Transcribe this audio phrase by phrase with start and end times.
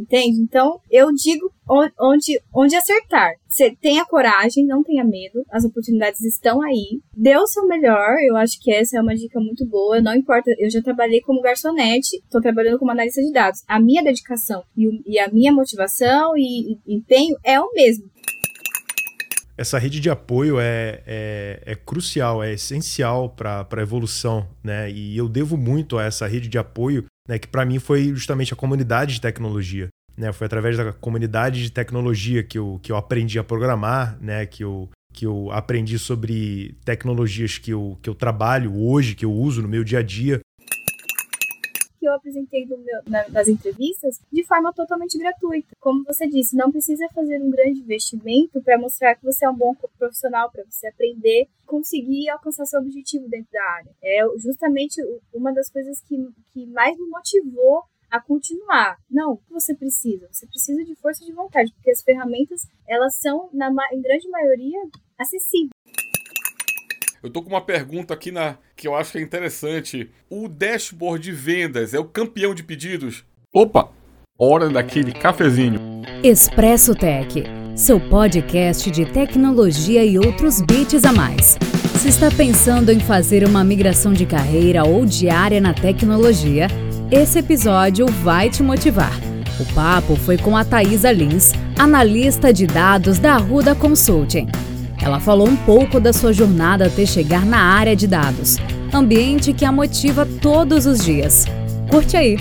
[0.00, 0.40] Entende?
[0.40, 1.52] Então, eu digo
[2.00, 3.32] onde, onde acertar.
[3.46, 7.00] Você tenha coragem, não tenha medo, as oportunidades estão aí.
[7.14, 10.00] Dê o seu melhor, eu acho que essa é uma dica muito boa.
[10.00, 13.62] Não importa, eu já trabalhei como garçonete, estou trabalhando como analista de dados.
[13.68, 18.08] A minha dedicação e, e a minha motivação e, e empenho é o mesmo
[19.60, 24.90] essa rede de apoio é, é, é crucial, é essencial para a evolução, né?
[24.90, 27.38] E eu devo muito a essa rede de apoio, né?
[27.38, 29.88] Que para mim foi justamente a comunidade de tecnologia.
[30.16, 30.32] Né?
[30.32, 34.44] Foi através da comunidade de tecnologia que eu, que eu aprendi a programar, né?
[34.44, 39.32] Que eu, que eu aprendi sobre tecnologias que eu, que eu trabalho hoje, que eu
[39.32, 40.40] uso no meu dia a dia
[42.00, 45.68] que eu apresentei meu, na, nas entrevistas de forma totalmente gratuita.
[45.78, 49.54] Como você disse, não precisa fazer um grande investimento para mostrar que você é um
[49.54, 53.90] bom profissional, para você aprender, conseguir alcançar seu objetivo dentro da área.
[54.02, 55.00] É justamente
[55.34, 56.16] uma das coisas que,
[56.54, 58.96] que mais me motivou a continuar.
[59.08, 60.26] Não, o que você precisa?
[60.32, 64.80] Você precisa de força de vontade, porque as ferramentas, elas são, na, em grande maioria,
[65.18, 65.70] acessíveis.
[67.22, 70.10] Eu tô com uma pergunta aqui na que eu acho que é interessante.
[70.30, 73.24] O dashboard de vendas é o campeão de pedidos?
[73.52, 73.90] Opa,
[74.38, 75.78] hora daquele cafezinho.
[76.24, 77.44] Expresso Tech,
[77.76, 81.58] seu podcast de tecnologia e outros bits a mais.
[81.98, 86.68] Se está pensando em fazer uma migração de carreira ou de área na tecnologia,
[87.10, 89.12] esse episódio vai te motivar.
[89.60, 94.48] O papo foi com a Thaisa Lins, analista de dados da Arruda Consulting.
[95.02, 98.58] Ela falou um pouco da sua jornada até chegar na área de dados,
[98.92, 101.46] ambiente que a motiva todos os dias.
[101.90, 102.36] Curte aí!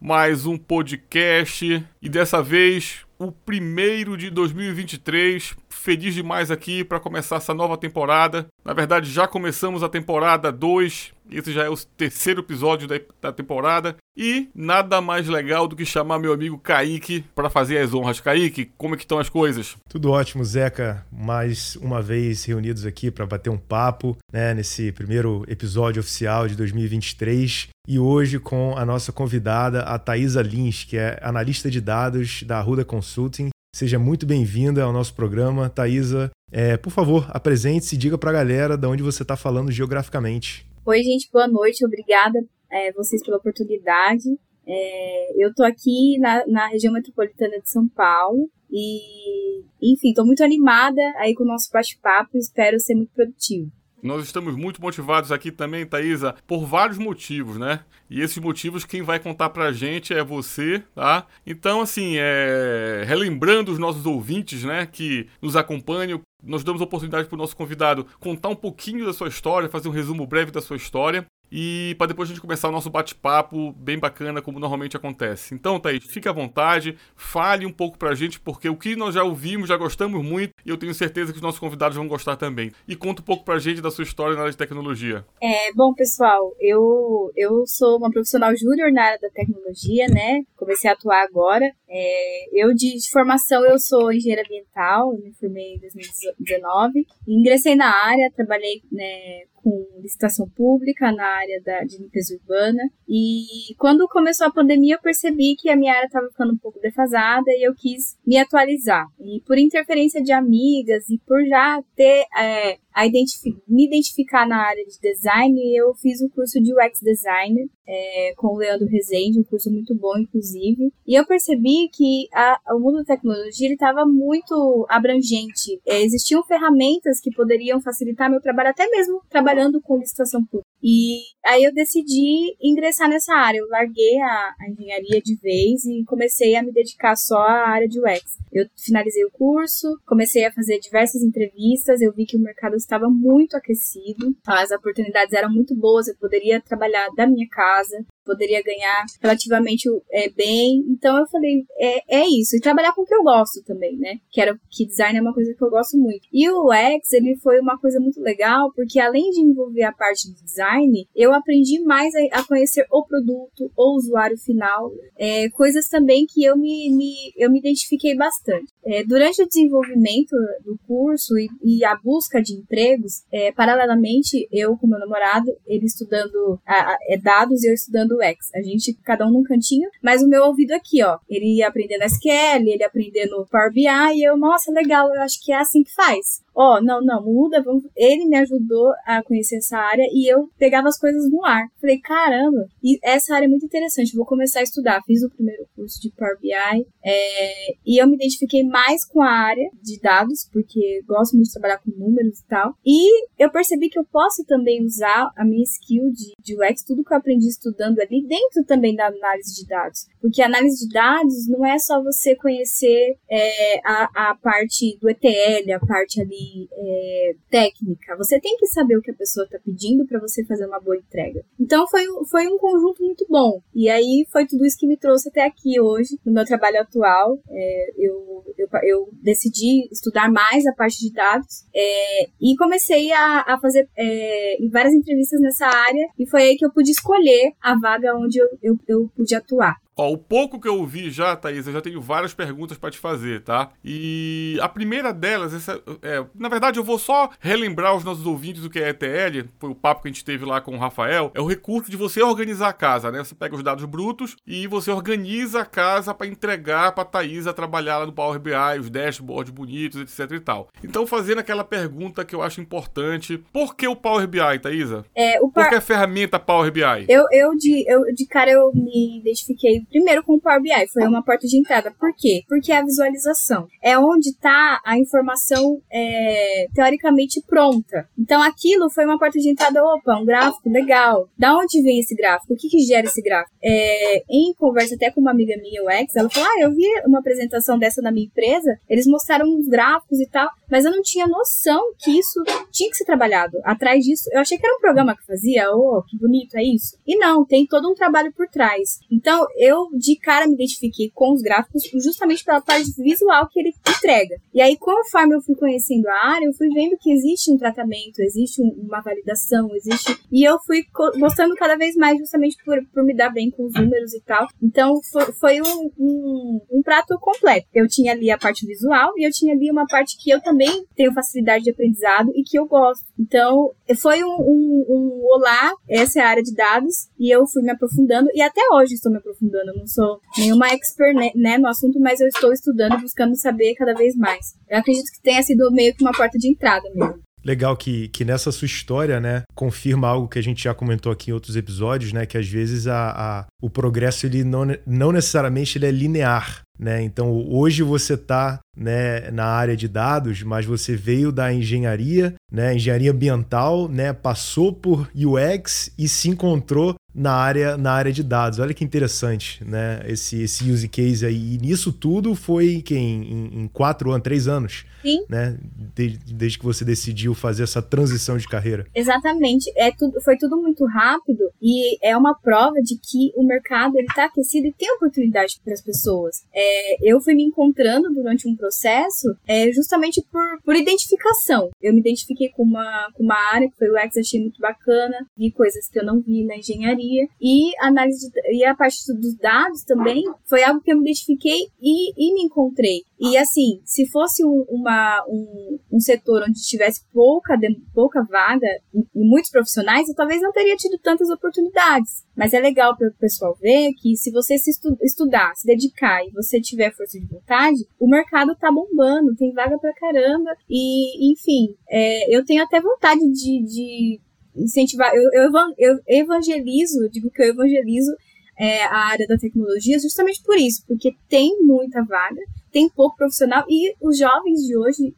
[0.00, 5.54] Mais um podcast e dessa vez o primeiro de 2023.
[5.68, 8.46] Feliz demais aqui para começar essa nova temporada.
[8.64, 11.12] Na verdade, já começamos a temporada 2.
[11.32, 13.96] Esse já é o terceiro episódio da, da temporada.
[14.16, 18.20] E nada mais legal do que chamar meu amigo Kaique para fazer as honras.
[18.20, 19.76] Kaique, como é que estão as coisas?
[19.88, 21.06] Tudo ótimo, Zeca.
[21.10, 26.56] Mais uma vez reunidos aqui para bater um papo né, nesse primeiro episódio oficial de
[26.56, 27.68] 2023.
[27.88, 32.58] E hoje com a nossa convidada, a Thaisa Lins, que é analista de dados da
[32.58, 33.50] Arruda Consulting.
[33.74, 36.30] Seja muito bem-vinda ao nosso programa, Thaisa.
[36.52, 40.66] É, por favor, apresente-se e diga para a galera de onde você está falando geograficamente.
[40.86, 41.84] Oi, gente, boa noite.
[41.84, 44.28] Obrigada é, vocês pela oportunidade.
[44.66, 50.42] É, eu estou aqui na, na região metropolitana de São Paulo e, enfim, estou muito
[50.42, 53.70] animada aí com o nosso bate-papo espero ser muito produtivo.
[54.02, 57.80] Nós estamos muito motivados aqui também, Thaisa, por vários motivos, né?
[58.08, 61.26] E esses motivos quem vai contar pra gente é você, tá?
[61.46, 63.04] Então, assim, é...
[63.06, 68.06] relembrando os nossos ouvintes, né, que nos acompanham, nós damos oportunidade para o nosso convidado
[68.18, 72.08] contar um pouquinho da sua história, fazer um resumo breve da sua história e para
[72.08, 75.54] depois a gente começar o nosso bate-papo bem bacana, como normalmente acontece.
[75.54, 79.24] Então, Thaís, fique à vontade, fale um pouco pra gente, porque o que nós já
[79.24, 82.70] ouvimos, já gostamos muito, e eu tenho certeza que os nossos convidados vão gostar também.
[82.86, 85.24] E conta um pouco pra gente da sua história na área de tecnologia.
[85.40, 90.42] É, bom, pessoal, eu, eu sou uma profissional júnior na área da tecnologia, né?
[90.56, 91.70] Comecei a atuar agora.
[91.88, 97.06] É, eu, de, de, formação, eu sou engenheira ambiental, me formei em 2019.
[97.26, 102.82] Ingressei na área, trabalhei né, com licitação pública na área da, de limpeza urbana.
[103.08, 106.80] E quando começou a pandemia, eu percebi que a minha área estava ficando um pouco
[106.80, 109.06] defasada e eu quis me atualizar.
[109.20, 114.84] E por interferência de amigas e por já ter é, identifi me identificar na área
[114.84, 119.44] de design, eu fiz o curso de UX Designer é, com o Leandro Rezende, um
[119.44, 120.92] curso muito bom, inclusive.
[121.06, 125.80] E eu percebi que a, o mundo da tecnologia estava muito abrangente.
[125.84, 130.70] É, existiam ferramentas que poderiam facilitar meu trabalho, até mesmo trabalhando com licitação pública.
[130.82, 133.58] E aí eu decidi ingressar nessa área.
[133.58, 137.88] Eu larguei a, a, engenharia de vez e comecei a me dedicar só à área
[137.88, 138.38] de UX.
[138.52, 143.08] Eu finalizei o curso, comecei a fazer diversas entrevistas, eu vi que o mercado estava
[143.08, 149.04] muito aquecido, as oportunidades eram muito boas, eu poderia trabalhar da minha casa, poderia ganhar
[149.20, 150.84] relativamente é, bem.
[150.88, 152.56] Então eu falei, é, é isso.
[152.56, 154.18] E trabalhar com o que eu gosto também, né?
[154.30, 156.26] Que era que design é uma coisa que eu gosto muito.
[156.32, 160.28] E o UX, ele foi uma coisa muito legal, porque além de envolver a parte
[160.28, 165.88] de design, eu aprendi mais a, a conhecer o produto, o usuário final, é, coisas
[165.88, 168.72] também que eu me, me, eu me identifiquei bastante.
[168.84, 174.76] É, durante o desenvolvimento do curso e, e a busca de empregos, é, paralelamente, eu
[174.76, 178.54] com meu namorado, ele estudando a, a, é, dados e eu estudando UX.
[178.54, 181.18] A gente, cada um num cantinho, mas o meu ouvido aqui, ó.
[181.28, 185.52] Ele ia aprendendo SQL, ele aprendendo Power BI, e eu, nossa, legal, eu acho que
[185.52, 187.84] é assim que faz ó, oh, não, não, muda, vamos...
[187.96, 191.66] ele me ajudou a conhecer essa área e eu pegava as coisas no ar.
[191.80, 195.02] Falei, caramba, e essa área é muito interessante, vou começar a estudar.
[195.06, 197.72] Fiz o primeiro curso de Power BI é...
[197.86, 201.78] e eu me identifiquei mais com a área de dados, porque gosto muito de trabalhar
[201.78, 202.74] com números e tal.
[202.84, 207.04] E eu percebi que eu posso também usar a minha skill de, de UX, tudo
[207.04, 210.06] que eu aprendi estudando ali, dentro também da análise de dados.
[210.20, 215.72] Porque análise de dados não é só você conhecer é, a, a parte do ETL,
[215.74, 216.39] a parte ali
[216.72, 218.16] é, técnica.
[218.16, 220.96] Você tem que saber o que a pessoa está pedindo para você fazer uma boa
[220.96, 221.44] entrega.
[221.58, 223.60] Então foi, foi um conjunto muito bom.
[223.74, 227.38] E aí foi tudo isso que me trouxe até aqui hoje, no meu trabalho atual.
[227.50, 233.44] É, eu, eu, eu, decidi estudar mais a parte de dados é, e comecei a,
[233.46, 236.08] a fazer é, várias entrevistas nessa área.
[236.18, 239.76] E foi aí que eu pude escolher a vaga onde eu, eu, eu pude atuar.
[240.00, 242.96] Ó, o pouco que eu ouvi já, Thaís, eu já tenho várias perguntas para te
[242.96, 243.68] fazer, tá?
[243.84, 248.62] E a primeira delas, essa, é, na verdade, eu vou só relembrar os nossos ouvintes
[248.62, 251.30] do que é ETL, foi o papo que a gente teve lá com o Rafael,
[251.34, 253.22] é o recurso de você organizar a casa, né?
[253.22, 257.52] Você pega os dados brutos e você organiza a casa para entregar para Thaís a
[257.52, 260.68] trabalhar lá no Power BI, os dashboards bonitos, etc e tal.
[260.82, 265.04] Então, fazendo aquela pergunta que eu acho importante, por que o Power BI, Thaisa?
[265.14, 265.64] É, o par...
[265.64, 267.04] Por que a ferramenta Power BI?
[267.06, 271.06] Eu, eu, de, eu, de cara, eu me identifiquei primeiro com o Power BI, foi
[271.06, 271.92] uma porta de entrada.
[271.98, 272.42] Por quê?
[272.48, 273.66] Porque é a visualização.
[273.82, 278.08] É onde está a informação é, teoricamente pronta.
[278.18, 281.28] Então aquilo foi uma porta de entrada, opa, um gráfico legal.
[281.38, 282.54] Da onde vem esse gráfico?
[282.54, 283.54] O que, que gera esse gráfico?
[283.62, 286.86] É, em conversa até com uma amiga minha, o Ex, ela falou: Ah, eu vi
[287.06, 291.02] uma apresentação dessa na minha empresa, eles mostraram uns gráficos e tal, mas eu não
[291.02, 293.58] tinha noção que isso tinha que ser trabalhado.
[293.64, 296.96] Atrás disso, eu achei que era um programa que fazia, oh, que bonito, é isso.
[297.06, 299.00] E não, tem todo um trabalho por trás.
[299.10, 303.60] Então, eu eu de cara me identifiquei com os gráficos justamente pela parte visual que
[303.60, 304.36] ele entrega.
[304.52, 308.20] E aí, conforme eu fui conhecendo a área, eu fui vendo que existe um tratamento,
[308.20, 310.18] existe uma validação, existe.
[310.30, 310.84] E eu fui
[311.18, 314.46] gostando cada vez mais justamente por, por me dar bem com os números e tal.
[314.62, 317.66] Então, foi, foi um, um, um prato completo.
[317.72, 320.84] Eu tinha ali a parte visual e eu tinha ali uma parte que eu também
[320.96, 323.04] tenho facilidade de aprendizado e que eu gosto.
[323.18, 327.62] Então, foi um, um, um olá, essa é a área de dados, e eu fui
[327.62, 331.58] me aprofundando, e até hoje estou me aprofundando eu não sou nenhuma expert né, né,
[331.58, 334.54] no assunto, mas eu estou estudando, buscando saber cada vez mais.
[334.68, 337.20] Eu acredito que tenha sido meio que uma porta de entrada mesmo.
[337.44, 341.30] Legal que, que nessa sua história, né, confirma algo que a gente já comentou aqui
[341.30, 345.78] em outros episódios, né, que às vezes a, a o progresso ele não, não necessariamente
[345.78, 347.02] ele é linear, né?
[347.02, 352.74] Então hoje você está né, na área de dados, mas você veio da engenharia, né,
[352.74, 358.58] engenharia ambiental, né, passou por UX e se encontrou na área, na área de dados.
[358.58, 360.00] Olha que interessante, né?
[360.06, 361.54] Esse, esse use case aí.
[361.54, 364.84] E nisso tudo foi que em, em quatro anos, três anos.
[365.02, 365.24] Sim.
[365.28, 365.58] Né?
[365.94, 368.86] Desde, desde que você decidiu fazer essa transição de carreira.
[368.94, 369.72] Exatamente.
[369.76, 374.26] É tudo, foi tudo muito rápido e é uma prova de que o mercado está
[374.26, 376.44] aquecido e tem oportunidade para as pessoas.
[376.54, 376.69] É,
[377.02, 381.70] eu fui me encontrando durante um processo é, justamente por, por identificação.
[381.80, 385.26] Eu me identifiquei com uma, com uma área que foi o X, achei muito bacana,
[385.36, 389.36] vi coisas que eu não vi na engenharia e análise de, e a parte dos
[389.36, 393.02] dados também foi algo que eu me identifiquei e, e me encontrei.
[393.18, 397.54] E assim, se fosse um, uma, um, um setor onde tivesse pouca,
[397.94, 402.24] pouca vaga e, e muitos profissionais, eu talvez não teria tido tantas oportunidades.
[402.36, 406.24] Mas é legal para o pessoal ver que se você se estu estudar, se dedicar
[406.24, 410.50] e você tiver força de vontade, o mercado tá bombando, tem vaga pra caramba.
[410.68, 414.20] E, enfim, é, eu tenho até vontade de, de
[414.56, 415.12] incentivar.
[415.14, 418.12] Eu, eu, eu evangelizo, digo que eu evangelizo
[418.58, 422.40] é, a área da tecnologia justamente por isso, porque tem muita vaga,
[422.70, 425.14] tem pouco profissional e os jovens de hoje.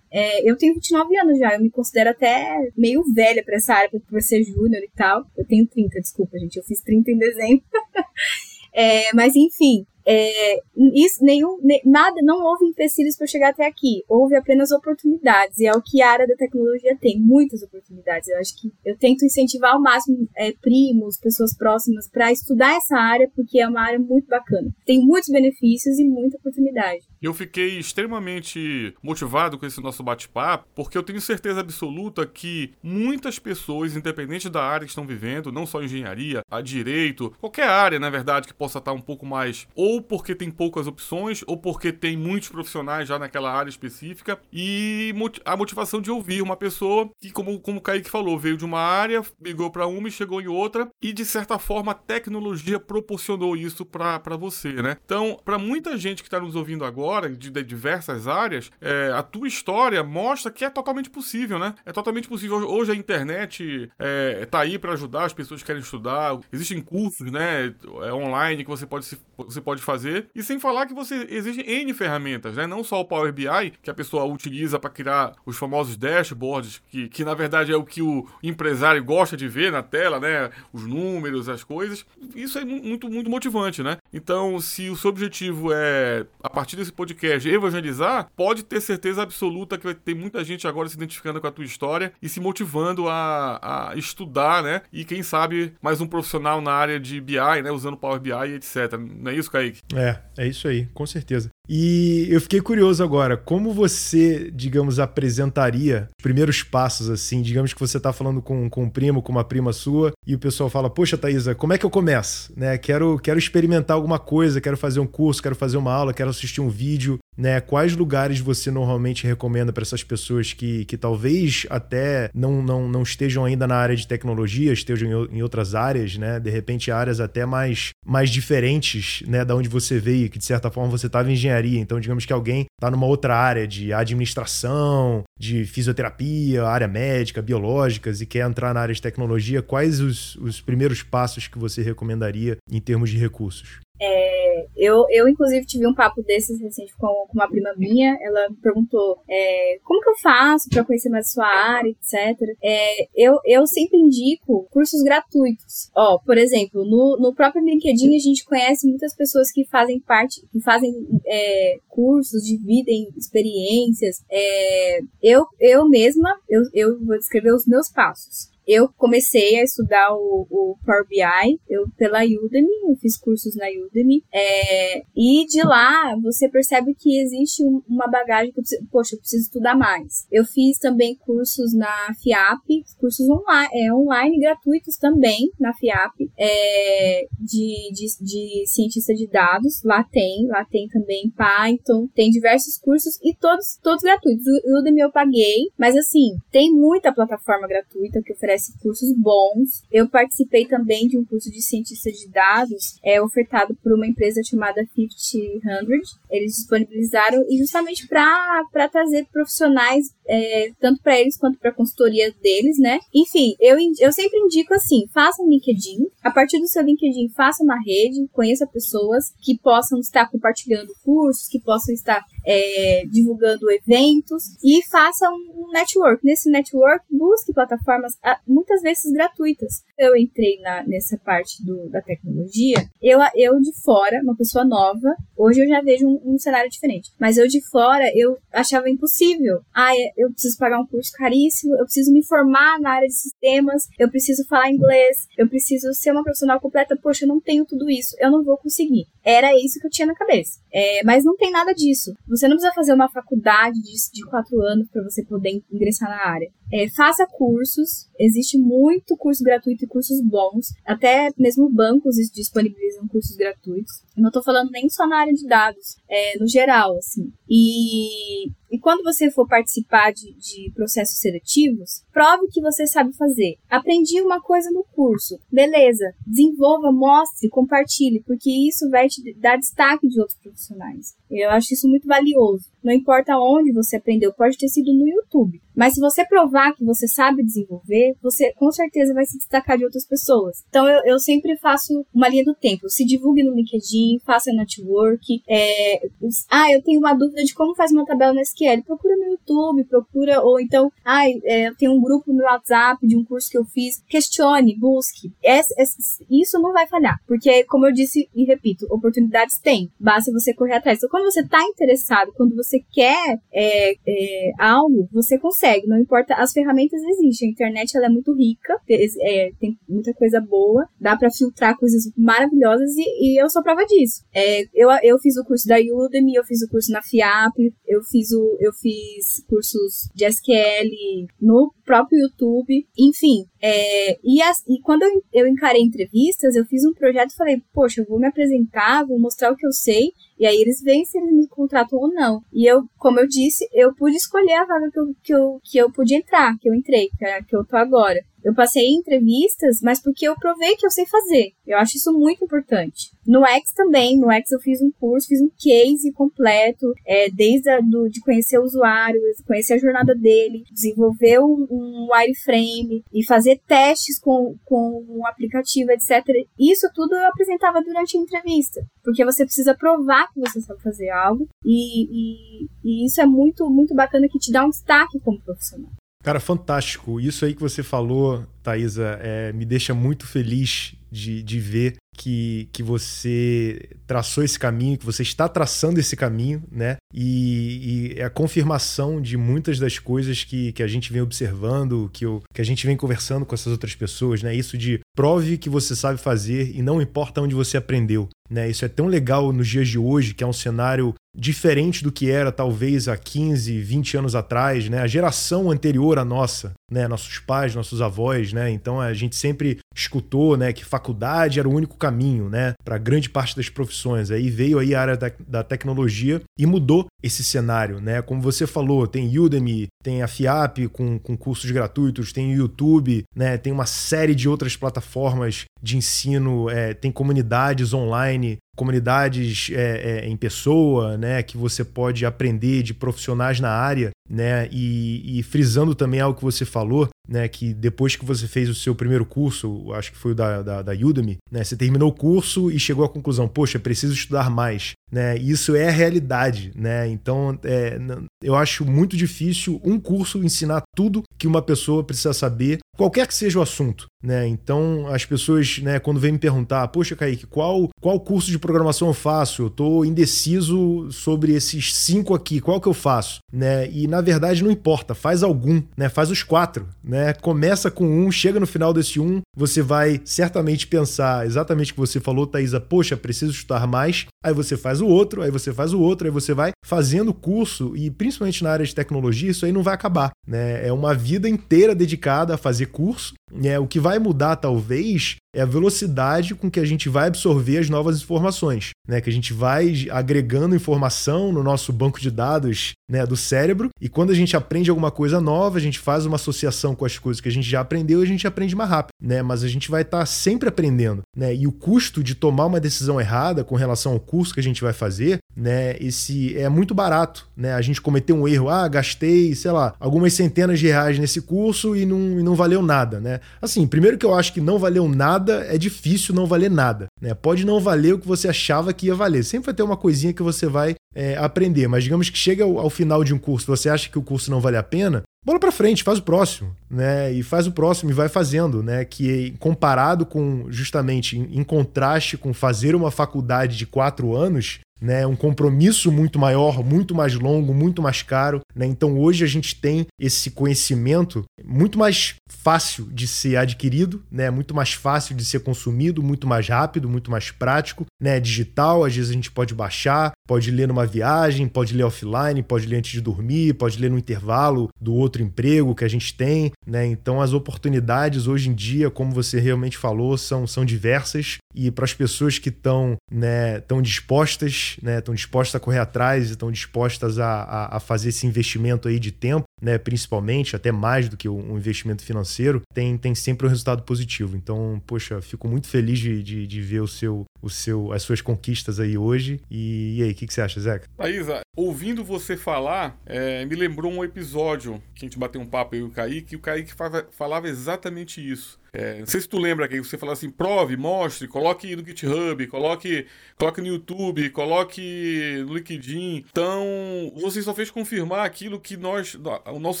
[0.14, 3.90] É, eu tenho 29 anos já, eu me considero até meio velha para essa área,
[4.08, 5.24] para ser júnior e tal.
[5.36, 7.64] Eu tenho 30, desculpa, gente, eu fiz 30 em dezembro.
[8.74, 10.56] É, mas enfim, é,
[10.94, 14.04] isso, nenhum, nada, não houve empecilhos para chegar até aqui.
[14.08, 15.58] Houve apenas oportunidades.
[15.58, 18.28] E é o que a área da tecnologia tem, muitas oportunidades.
[18.28, 22.96] Eu acho que eu tento incentivar ao máximo é, primos, pessoas próximas, para estudar essa
[22.96, 24.74] área, porque é uma área muito bacana.
[24.84, 27.04] Tem muitos benefícios e muita oportunidade.
[27.20, 33.38] Eu fiquei extremamente motivado com esse nosso bate-papo, porque eu tenho certeza absoluta que muitas
[33.38, 38.10] pessoas, independente da área que estão vivendo, não só engenharia, a direito, qualquer área, na
[38.10, 42.16] verdade, que possa estar um pouco mais, ou porque tem poucas opções, ou porque tem
[42.16, 47.58] muitos profissionais já naquela área específica, e a motivação de ouvir uma pessoa que, como,
[47.60, 50.88] como o Kaique falou, veio de uma área, migrou para uma e chegou em outra,
[51.00, 54.96] e de certa forma a tecnologia proporcionou isso para você, né?
[55.04, 59.22] Então, para muita gente que está nos ouvindo agora, de, de diversas áreas, é, a
[59.22, 61.74] tua história mostra que é totalmente possível, né?
[61.84, 62.56] É totalmente possível.
[62.68, 66.38] Hoje a internet é, tá aí para ajudar as pessoas que querem estudar.
[66.52, 69.06] Existem cursos, né, é, online que você pode,
[69.36, 70.28] você pode fazer.
[70.34, 72.66] E sem falar que você existe N ferramentas, né?
[72.66, 77.08] Não só o Power BI, que a pessoa utiliza para criar os famosos dashboards, que,
[77.08, 80.50] que na verdade é o que o empresário gosta de ver na tela, né?
[80.72, 82.04] Os números, as coisas.
[82.34, 83.96] Isso é muito, muito motivante, né?
[84.12, 89.78] Então, se o seu objetivo é, a partir desse podcast evangelizar, pode ter certeza absoluta
[89.78, 93.08] que vai ter muita gente agora se identificando com a tua história e se motivando
[93.08, 94.82] a, a estudar, né?
[94.92, 97.70] E quem sabe mais um profissional na área de BI, né?
[97.70, 98.98] Usando Power BI etc.
[98.98, 99.71] Não é isso, Kaique?
[99.94, 101.48] É, é isso aí, com certeza.
[101.68, 107.40] E eu fiquei curioso agora, como você, digamos, apresentaria os primeiros passos, assim?
[107.40, 110.38] Digamos que você está falando com, com um primo, com uma prima sua, e o
[110.38, 112.52] pessoal fala, poxa, Thaisa, como é que eu começo?
[112.56, 112.76] Né?
[112.78, 116.60] Quero, quero experimentar alguma coisa, quero fazer um curso, quero fazer uma aula, quero assistir
[116.60, 117.60] um vídeo né?
[117.60, 123.02] Quais lugares você normalmente recomenda para essas pessoas que, que talvez até não, não, não
[123.02, 126.38] estejam ainda na área de tecnologia, estejam em, em outras áreas, né?
[126.38, 129.44] De repente áreas até mais, mais diferentes, né?
[129.44, 131.61] Da onde você veio, que de certa forma você estava em engenharia.
[131.78, 138.20] Então, digamos que alguém está numa outra área de administração, de fisioterapia, área médica, biológicas
[138.20, 139.62] e quer entrar na área de tecnologia.
[139.62, 143.80] Quais os, os primeiros passos que você recomendaria em termos de recursos?
[144.00, 144.41] É,
[144.76, 148.16] eu, eu, inclusive, tive um papo desses recente com, com uma prima minha.
[148.20, 152.56] Ela me perguntou é, como que eu faço para conhecer mais a sua área, etc.
[152.62, 155.90] É, eu, eu sempre indico cursos gratuitos.
[155.94, 160.42] Ó, por exemplo, no, no próprio LinkedIn a gente conhece muitas pessoas que fazem parte,
[160.52, 160.92] que fazem
[161.26, 164.22] é, cursos, dividem experiências.
[164.30, 170.14] É, eu, eu mesma, eu, eu vou descrever os meus passos eu comecei a estudar
[170.14, 175.62] o, o Power BI eu, pela Udemy, eu fiz cursos na Udemy, é, e de
[175.62, 180.26] lá você percebe que existe uma bagagem que eu preciso, poxa, eu preciso estudar mais.
[180.30, 187.26] Eu fiz também cursos na FIAP, cursos online, é, online gratuitos também na FIAP, é,
[187.40, 193.18] de, de, de cientista de dados, lá tem, lá tem também Python, tem diversos cursos
[193.22, 194.44] e todos, todos gratuitos.
[194.46, 199.82] O Udemy eu paguei, mas assim, tem muita plataforma gratuita que oferece oferece cursos bons.
[199.90, 204.42] Eu participei também de um curso de cientista de dados, é ofertado por uma empresa
[204.42, 206.18] chamada 500.
[206.30, 212.32] Eles disponibilizaram e justamente para trazer profissionais é, tanto para eles quanto para a consultoria
[212.42, 212.98] deles, né?
[213.14, 216.06] Enfim, eu, eu sempre indico assim: faça um LinkedIn.
[216.22, 221.48] A partir do seu LinkedIn, faça uma rede, conheça pessoas que possam estar compartilhando cursos,
[221.48, 226.24] que possam estar é, divulgando eventos e faça um network.
[226.24, 228.12] Nesse network, busque plataformas
[228.46, 229.82] muitas vezes gratuitas.
[229.98, 235.14] Eu entrei na, nessa parte do, da tecnologia, eu, eu de fora, uma pessoa nova,
[235.36, 239.60] hoje eu já vejo um, um cenário diferente, mas eu de fora, eu achava impossível.
[239.74, 243.14] Ah, é, eu preciso pagar um curso caríssimo, eu preciso me formar na área de
[243.14, 246.98] sistemas, eu preciso falar inglês, eu preciso ser uma profissional completa.
[247.00, 249.06] Poxa, eu não tenho tudo isso, eu não vou conseguir.
[249.24, 250.60] Era isso que eu tinha na cabeça.
[250.72, 252.14] É, mas não tem nada disso.
[252.32, 256.30] Você não precisa fazer uma faculdade de, de quatro anos para você poder ingressar na
[256.30, 256.50] área.
[256.72, 263.36] É, faça cursos, existe muito curso gratuito e cursos bons, até mesmo bancos disponibilizam cursos
[263.36, 264.02] gratuitos.
[264.16, 267.30] Não estou falando nem só na área de dados, é, no geral, assim.
[267.46, 273.58] E, e quando você for participar de, de processos seletivos, prove que você sabe fazer.
[273.68, 280.08] Aprendi uma coisa no curso, beleza, desenvolva, mostre, compartilhe, porque isso vai te dar destaque
[280.08, 281.14] de outros profissionais.
[281.30, 282.64] Eu acho isso muito valioso.
[282.82, 285.60] Não importa onde você aprendeu, pode ter sido no YouTube.
[285.74, 289.84] Mas se você provar que você sabe desenvolver, você com certeza vai se destacar de
[289.84, 290.64] outras pessoas.
[290.68, 292.88] Então eu, eu sempre faço uma linha do tempo.
[292.88, 295.42] Se divulgue no LinkedIn, faça network.
[295.48, 296.06] É...
[296.50, 299.32] Ah, eu tenho uma dúvida de como faz uma tabela no SQL SQL, procura no
[299.32, 303.58] YouTube, procura, ou então, ah, é, tem um grupo no WhatsApp de um curso que
[303.58, 305.32] eu fiz, questione, busque.
[305.42, 310.32] Esse, esse, isso não vai falhar, porque, como eu disse e repito, oportunidades tem, basta
[310.32, 310.98] você correr atrás.
[310.98, 316.34] Então, quando você está interessado, quando você quer é, é, algo, você consegue, não importa,
[316.34, 321.16] as ferramentas existem, a internet ela é muito rica, é, tem muita coisa boa, dá
[321.16, 324.24] para filtrar coisas maravilhosas e, e, eu sou prova disso.
[324.34, 328.02] É, eu, eu fiz o curso da Udemy, eu fiz o curso na FIAP, eu
[328.02, 333.44] fiz, o, eu fiz cursos de SQL no próprio YouTube, enfim.
[333.62, 338.00] É, e, as, e quando eu, encarei entrevistas, eu fiz um projeto e falei, poxa,
[338.00, 341.16] eu vou me apresentar, vou mostrar o que eu sei, e aí eles veem se
[341.16, 342.42] eles me contratam ou não.
[342.52, 345.78] E eu, como eu disse, eu pude escolher a vaga que eu, que eu, que
[345.78, 348.20] eu pude entrar, que eu entrei, que, é, que eu tô agora.
[348.44, 351.52] Eu passei em entrevistas, mas porque eu provei que eu sei fazer.
[351.64, 353.12] Eu acho isso muito importante.
[353.24, 357.70] No X também, no X eu fiz um curso, fiz um case completo, é, desde
[357.70, 363.24] a, do, de conhecer o usuário, conhecer a jornada dele, desenvolver um, um wireframe e
[363.24, 366.24] fazer testes com, com o aplicativo, etc.
[366.58, 371.10] Isso tudo eu apresentava durante a entrevista, porque você precisa provar que você sabe fazer
[371.10, 375.40] algo e, e, e isso é muito, muito bacana que te dá um destaque como
[375.40, 375.90] profissional.
[376.22, 377.20] Cara, fantástico.
[377.20, 382.68] Isso aí que você falou, Thaisa, é, me deixa muito feliz de, de ver que,
[382.72, 386.96] que você traçou esse caminho, que você está traçando esse caminho, né?
[387.12, 392.10] E, e é a confirmação de muitas das coisas que, que a gente vem observando,
[392.12, 394.54] que, eu, que a gente vem conversando com essas outras pessoas, né?
[394.54, 398.28] Isso de prove que você sabe fazer e não importa onde você aprendeu.
[398.50, 398.68] Né?
[398.68, 402.30] Isso é tão legal nos dias de hoje, que é um cenário diferente do que
[402.30, 405.00] era talvez há 15, 20 anos atrás, né?
[405.00, 407.08] A geração anterior à nossa, né?
[407.08, 408.70] Nossos pais, nossos avós, né?
[408.70, 413.28] Então a gente sempre escutou, né, que faculdade era o único caminho, né, para grande
[413.28, 414.30] parte das profissões.
[414.30, 418.20] Aí veio aí a área da, da tecnologia e mudou esse cenário, né?
[418.22, 423.24] Como você falou, tem Udemy, tem a FIAP com, com cursos gratuitos, tem o YouTube,
[423.34, 423.56] né?
[423.56, 430.28] Tem uma série de outras plataformas de ensino, é, tem comunidades online comunidades é, é,
[430.28, 435.94] em pessoa, né, que você pode aprender de profissionais na área, né, e, e, frisando
[435.94, 439.92] também algo que você falou, né, que depois que você fez o seu primeiro curso,
[439.92, 443.04] acho que foi o da, da, da Udemy, né, você terminou o curso e chegou
[443.04, 447.98] à conclusão, poxa, preciso estudar mais, né, isso é a realidade, né, então é,
[448.42, 453.58] eu acho muito difícil curso ensinar tudo que uma pessoa precisa saber, qualquer que seja
[453.58, 458.20] o assunto, né, então as pessoas, né, quando vêm me perguntar, poxa, Kaique, qual, qual
[458.20, 459.62] curso de programação eu faço?
[459.62, 463.40] Eu estou indeciso sobre esses cinco aqui, qual que eu faço?
[463.52, 463.90] Né?
[463.90, 466.08] E na verdade não importa, faz algum, né?
[466.08, 467.32] Faz os quatro, né?
[467.34, 472.00] Começa com um, chega no final desse um, você vai certamente pensar exatamente o que
[472.00, 474.26] você falou, Thaisa, poxa, preciso estudar mais.
[474.44, 477.96] Aí você faz o outro, aí você faz o outro, aí você vai fazendo curso
[477.96, 480.86] e principalmente na área de tecnologia, isso aí não vai acabar, né?
[480.86, 483.78] É uma vida inteira dedicada a fazer curso, né?
[483.78, 487.90] O que vai mudar talvez é a velocidade com que a gente vai absorver as
[487.90, 489.20] novas informações, né?
[489.20, 494.08] Que a gente vai agregando informação no nosso banco de dados, né, do cérebro, e
[494.08, 497.42] quando a gente aprende alguma coisa nova, a gente faz uma associação com as coisas
[497.42, 499.42] que a gente já aprendeu e a gente aprende mais rápido, né?
[499.42, 501.54] Mas a gente vai estar tá sempre aprendendo, né?
[501.54, 504.82] E o custo de tomar uma decisão errada com relação ao curso que a gente
[504.82, 507.74] vai fazer, né, esse é muito barato, né?
[507.74, 511.94] A gente cometeu um erro, ah, gastei, sei lá, algumas centenas de reais nesse curso
[511.94, 513.41] e não, e não valeu nada, né?
[513.60, 517.06] Assim, primeiro que eu acho que não valeu nada é difícil não valer nada.
[517.20, 517.34] Né?
[517.34, 519.44] Pode não valer o que você achava que ia valer.
[519.44, 521.88] Sempre vai ter uma coisinha que você vai é, aprender.
[521.88, 524.50] Mas digamos que chega ao, ao, final de um curso, você acha que o curso
[524.50, 527.32] não vale a pena, bola para frente, faz o próximo, né?
[527.32, 529.04] E faz o próximo e vai fazendo, né?
[529.04, 535.26] Que comparado com justamente em, em contraste com fazer uma faculdade de quatro anos, né,
[535.26, 538.60] um compromisso muito maior, muito mais longo, muito mais caro.
[538.74, 538.86] Né?
[538.86, 544.50] Então hoje a gente tem esse conhecimento muito mais fácil de ser adquirido, né?
[544.50, 548.06] muito mais fácil de ser consumido, muito mais rápido, muito mais prático.
[548.20, 548.38] Né?
[548.40, 552.86] Digital, às vezes a gente pode baixar, pode ler numa viagem, pode ler offline, pode
[552.86, 556.72] ler antes de dormir, pode ler no intervalo do outro emprego que a gente tem.
[556.86, 557.06] Né?
[557.06, 562.04] Então as oportunidades hoje em dia, como você realmente falou, são, são diversas e para
[562.04, 567.38] as pessoas que estão né, tão dispostas, né, estão dispostas a correr atrás, estão dispostas
[567.38, 571.48] a, a, a, fazer esse investimento aí de tempo, né, principalmente, até mais do que
[571.48, 574.56] um investimento financeiro, tem, tem sempre um resultado positivo.
[574.56, 578.40] Então, poxa, fico muito feliz de, de, de ver o seu, o seu, as suas
[578.40, 579.60] conquistas aí hoje.
[579.68, 581.08] E, e aí, o que, que, você acha, Zeca?
[581.16, 585.96] Thaisa, ouvindo você falar, é, me lembrou um episódio que a gente bateu um papo
[585.96, 586.92] aí com o Kaique, e o Kaique
[587.32, 588.80] falava exatamente isso.
[588.94, 592.66] É, não sei se tu lembra que você fala assim, prove, mostre, coloque no GitHub,
[592.66, 593.26] coloque,
[593.56, 596.44] coloque no YouTube, coloque no LinkedIn.
[596.50, 600.00] Então, você só fez confirmar aquilo que nós, o nosso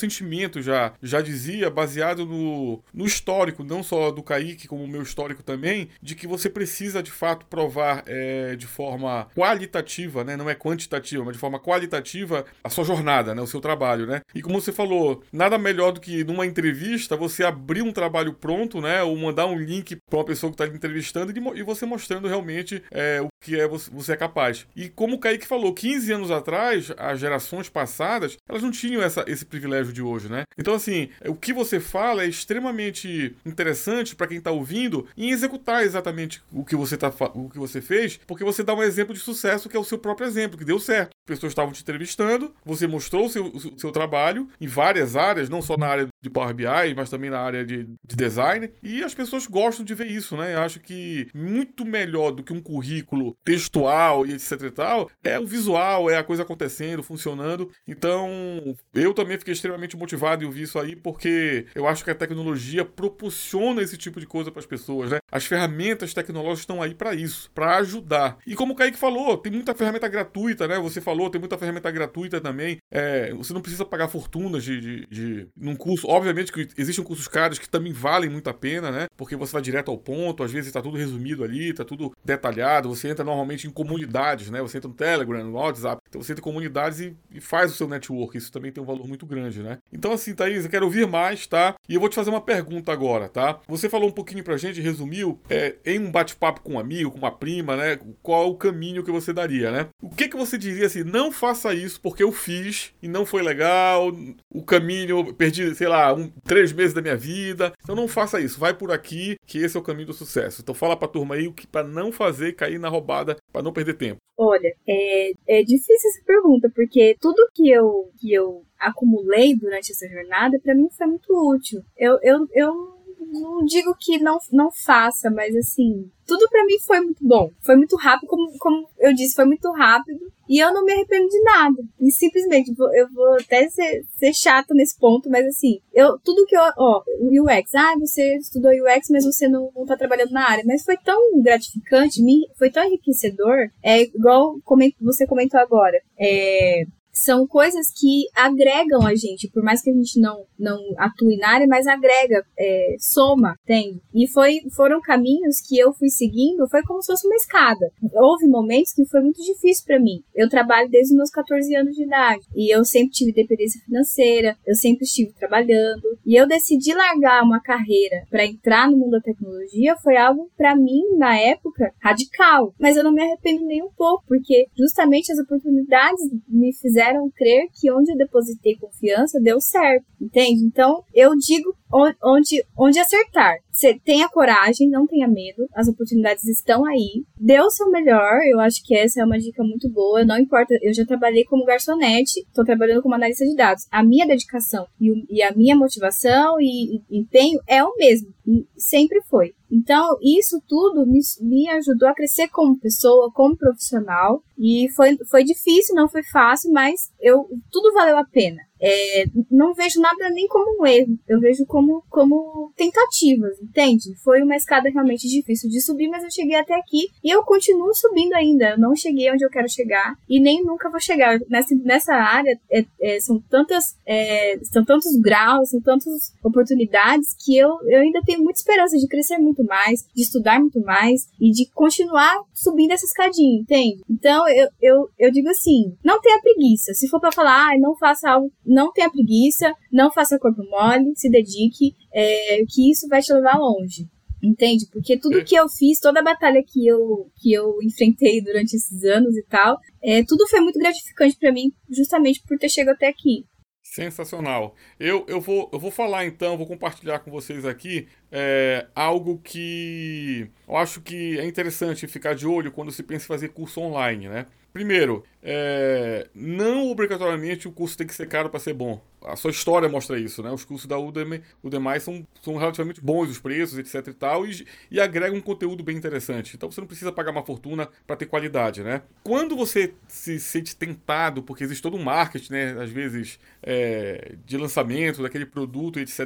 [0.00, 5.00] sentimento já, já dizia, baseado no, no histórico, não só do Kaique, como o meu
[5.00, 10.36] histórico também, de que você precisa de fato provar é, de forma qualitativa, né?
[10.36, 13.40] Não é quantitativa, mas de forma qualitativa a sua jornada, né?
[13.40, 14.20] O seu trabalho, né?
[14.34, 18.81] E como você falou, nada melhor do que numa entrevista você abrir um trabalho pronto,
[18.82, 19.02] né?
[19.02, 23.20] Ou mandar um link para uma pessoa que está entrevistando e você mostrando realmente é,
[23.20, 24.66] o que é você, é capaz.
[24.76, 29.24] E como o Kaique falou, 15 anos atrás, as gerações passadas, elas não tinham essa,
[29.26, 30.44] esse privilégio de hoje, né?
[30.58, 35.84] Então, assim, o que você fala é extremamente interessante para quem está ouvindo em executar
[35.84, 39.20] exatamente o que você tá, o que você fez, porque você dá um exemplo de
[39.20, 41.10] sucesso que é o seu próprio exemplo, que deu certo.
[41.26, 45.62] Pessoas estavam te entrevistando, você mostrou o seu, o seu trabalho em várias áreas, não
[45.62, 49.12] só na área de Power BI, mas também na área de, de design, e as
[49.12, 50.54] pessoas gostam de ver isso, né?
[50.54, 55.38] Eu acho que muito melhor do que um currículo textual e etc e tal, é
[55.38, 57.70] o visual, é a coisa acontecendo, funcionando.
[57.86, 62.14] Então, eu também fiquei extremamente motivado em ouvir isso aí, porque eu acho que a
[62.14, 65.18] tecnologia proporciona esse tipo de coisa para as pessoas, né?
[65.30, 68.38] As ferramentas tecnológicas estão aí para isso, para ajudar.
[68.46, 70.78] E como o Kaique falou, tem muita ferramenta gratuita, né?
[70.78, 72.78] Você falou, tem muita ferramenta gratuita também.
[72.90, 76.06] É, você não precisa pagar fortunas de, de, de, num curso.
[76.12, 79.06] Obviamente que existem cursos caros que também valem muito a pena, né?
[79.16, 82.90] Porque você vai direto ao ponto, às vezes está tudo resumido ali, está tudo detalhado.
[82.90, 84.60] Você entra normalmente em comunidades, né?
[84.60, 86.02] Você entra no Telegram, no WhatsApp.
[86.06, 88.36] Então você entra em comunidades e, e faz o seu network.
[88.36, 89.78] Isso também tem um valor muito grande, né?
[89.90, 91.74] Então, assim, Thaís, eu quero ouvir mais, tá?
[91.88, 93.60] E eu vou te fazer uma pergunta agora, tá?
[93.66, 97.18] Você falou um pouquinho pra gente, resumiu, é, em um bate-papo com um amigo, com
[97.18, 97.98] uma prima, né?
[98.22, 99.86] Qual é o caminho que você daria, né?
[100.02, 101.04] O que que você diria assim?
[101.04, 104.12] Não faça isso porque eu fiz e não foi legal.
[104.50, 107.72] O caminho, perdi, sei lá, um, três meses da minha vida.
[107.82, 108.58] Então não faça isso.
[108.58, 110.62] Vai por aqui, que esse é o caminho do sucesso.
[110.62, 113.72] Então fala pra turma aí o que para não fazer cair na roubada, para não
[113.72, 114.16] perder tempo.
[114.38, 120.08] Olha, é, é difícil essa pergunta, porque tudo que eu, que eu acumulei durante essa
[120.08, 121.82] jornada, para mim foi muito útil.
[121.96, 127.00] Eu, eu, eu não digo que não, não faça, mas assim, tudo para mim foi
[127.00, 127.50] muito bom.
[127.60, 130.20] Foi muito rápido, como, como eu disse, foi muito rápido.
[130.48, 131.82] E eu não me arrependo de nada.
[132.00, 136.56] E simplesmente, eu vou até ser, ser chata nesse ponto, mas assim, eu, tudo que
[136.56, 136.60] eu.
[136.76, 140.64] Ó, UX, ah, você estudou UX, mas você não, não tá trabalhando na área.
[140.66, 143.70] Mas foi tão gratificante, me, foi tão enriquecedor.
[143.82, 144.56] É igual
[145.00, 146.00] você comentou agora.
[146.18, 146.84] É,
[147.22, 151.50] são coisas que agregam a gente, por mais que a gente não, não atue na
[151.50, 154.00] área, mas agrega, é, soma, entende?
[154.14, 157.90] E foi, foram caminhos que eu fui seguindo, foi como se fosse uma escada.
[158.14, 160.22] Houve momentos que foi muito difícil para mim.
[160.34, 164.56] Eu trabalho desde os meus 14 anos de idade e eu sempre tive dependência financeira,
[164.66, 169.20] eu sempre estive trabalhando e eu decidi largar uma carreira para entrar no mundo da
[169.20, 173.90] tecnologia foi algo para mim na época radical, mas eu não me arrependo nem um
[173.96, 179.60] pouco, porque justamente as oportunidades me fizeram fizeram crer que onde eu depositei confiança deu
[179.60, 180.64] certo, entende?
[180.64, 181.74] Então, eu digo
[182.22, 183.58] onde, onde acertar.
[183.82, 187.24] Você tenha coragem, não tenha medo, as oportunidades estão aí.
[187.36, 190.24] Dê o seu melhor, eu acho que essa é uma dica muito boa.
[190.24, 193.88] Não importa, eu já trabalhei como garçonete, estou trabalhando como analista de dados.
[193.90, 198.64] A minha dedicação e, e a minha motivação e, e, empenho é o mesmo, e
[198.76, 199.52] sempre foi.
[199.68, 204.44] Então, isso tudo me, me ajudou a crescer como pessoa, como profissional.
[204.56, 209.72] E foi, foi difícil, não foi fácil, mas eu, tudo valeu a pena é, não
[209.72, 214.14] vejo nada nem como um erro, eu vejo como, como tentativas, entende?
[214.24, 217.94] Foi uma escada realmente difícil de subir, mas eu cheguei até aqui e eu continuo
[217.94, 218.70] subindo ainda.
[218.70, 221.38] Eu não cheguei onde eu quero chegar e nem nunca vou chegar.
[221.48, 227.56] Nessa, nessa área é, é, são tantas, é, são tantos graus, são tantas oportunidades que
[227.56, 231.52] eu, eu ainda tenho muita esperança de crescer muito mais, de estudar muito mais e
[231.52, 234.02] de continuar subindo essa escadinha, entende?
[234.10, 236.92] Então eu, eu, eu digo assim, não tenha preguiça.
[236.94, 241.12] Se for para falar, ah, não faça algo não tenha preguiça, não faça corpo mole,
[241.14, 244.08] se dedique, é, que isso vai te levar longe.
[244.42, 244.86] Entende?
[244.90, 249.04] Porque tudo que eu fiz, toda a batalha que eu, que eu enfrentei durante esses
[249.04, 253.06] anos e tal, é, tudo foi muito gratificante para mim, justamente por ter chegado até
[253.06, 253.44] aqui.
[253.82, 254.74] Sensacional.
[254.98, 260.48] Eu, eu, vou, eu vou falar então, vou compartilhar com vocês aqui é, algo que
[260.66, 264.28] eu acho que é interessante ficar de olho quando se pensa em fazer curso online,
[264.28, 264.46] né?
[264.72, 269.02] Primeiro, é, não obrigatoriamente o curso tem que ser caro para ser bom.
[269.20, 270.50] A sua história mostra isso, né?
[270.50, 274.66] Os cursos da Udemy, Udemy são, são relativamente bons os preços, etc e tal, e,
[274.90, 276.56] e agregam um conteúdo bem interessante.
[276.56, 279.02] Então você não precisa pagar uma fortuna para ter qualidade, né?
[279.22, 282.82] Quando você se sente tentado, porque existe todo um marketing, né?
[282.82, 286.20] Às vezes é, de lançamento daquele produto, etc.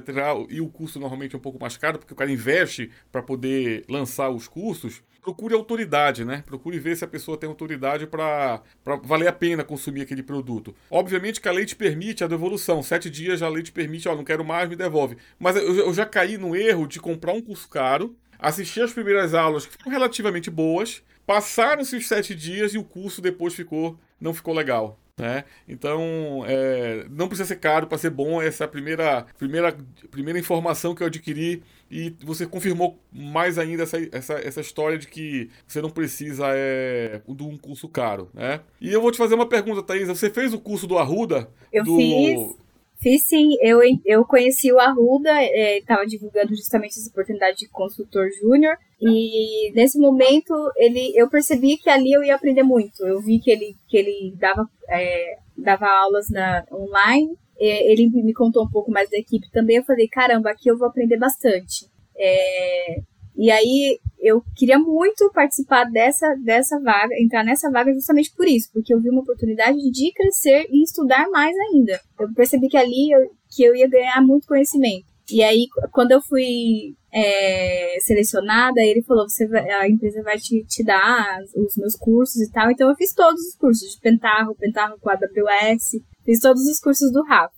[0.48, 3.84] E o custo normalmente é um pouco mais caro, porque o cara investe para poder
[3.88, 6.44] lançar os cursos procure autoridade, né?
[6.46, 8.62] Procure ver se a pessoa tem autoridade para
[9.02, 10.72] valer a pena consumir aquele produto.
[10.88, 12.80] Obviamente que a lei te permite a devolução.
[12.80, 15.16] Sete dias a lei te permite, ó, não quero mais, me devolve.
[15.36, 19.34] Mas eu, eu já caí no erro de comprar um curso caro, assistir as primeiras
[19.34, 24.32] aulas que foram relativamente boas, passaram-se os sete dias e o curso depois ficou não
[24.32, 24.96] ficou legal.
[25.18, 25.44] Né?
[25.66, 28.40] Então, é, não precisa ser caro para ser bom.
[28.40, 29.74] Essa é a primeira, primeira,
[30.10, 35.06] primeira informação que eu adquiri e você confirmou mais ainda essa, essa, essa história de
[35.06, 38.60] que você não precisa é, de um curso caro, né?
[38.80, 40.08] E eu vou te fazer uma pergunta, Thaís.
[40.08, 41.48] Você fez o curso do Arruda?
[41.72, 41.96] Eu do...
[41.96, 42.66] fiz.
[42.98, 48.26] Fiz sim, eu, eu conheci o Arruda, estava é, divulgando justamente essa oportunidade de consultor
[48.40, 53.04] júnior, e nesse momento ele, eu percebi que ali eu ia aprender muito.
[53.04, 58.64] Eu vi que ele, que ele dava, é, dava aulas na, online, ele me contou
[58.64, 59.76] um pouco mais da equipe também.
[59.76, 61.86] Eu falei, caramba, aqui eu vou aprender bastante.
[62.18, 63.00] É,
[63.36, 68.70] e aí eu queria muito participar dessa, dessa vaga, entrar nessa vaga justamente por isso,
[68.72, 72.00] porque eu vi uma oportunidade de crescer e estudar mais ainda.
[72.18, 75.04] Eu percebi que ali eu, que eu ia ganhar muito conhecimento.
[75.30, 80.64] E aí, quando eu fui é, selecionada, ele falou: você vai, a empresa vai te,
[80.64, 82.70] te dar os meus cursos e tal.
[82.70, 87.10] Então, eu fiz todos os cursos de Pentarro, Pentarro com AWS, fiz todos os cursos
[87.10, 87.54] do Rafa.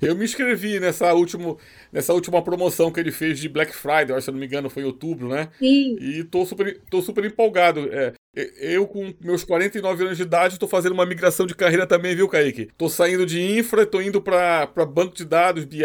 [0.00, 1.56] Eu me inscrevi nessa última,
[1.92, 4.82] nessa última promoção que ele fez de Black Friday, se eu não me engano, foi
[4.82, 5.48] em outubro, né?
[5.60, 5.96] Sim.
[6.00, 7.88] E tô super, tô super empolgado.
[7.92, 8.12] É,
[8.58, 12.26] eu, com meus 49 anos de idade, estou fazendo uma migração de carreira também, viu,
[12.26, 12.68] Kaique?
[12.76, 15.84] Tô saindo de infra, tô indo para banco de dados, BI,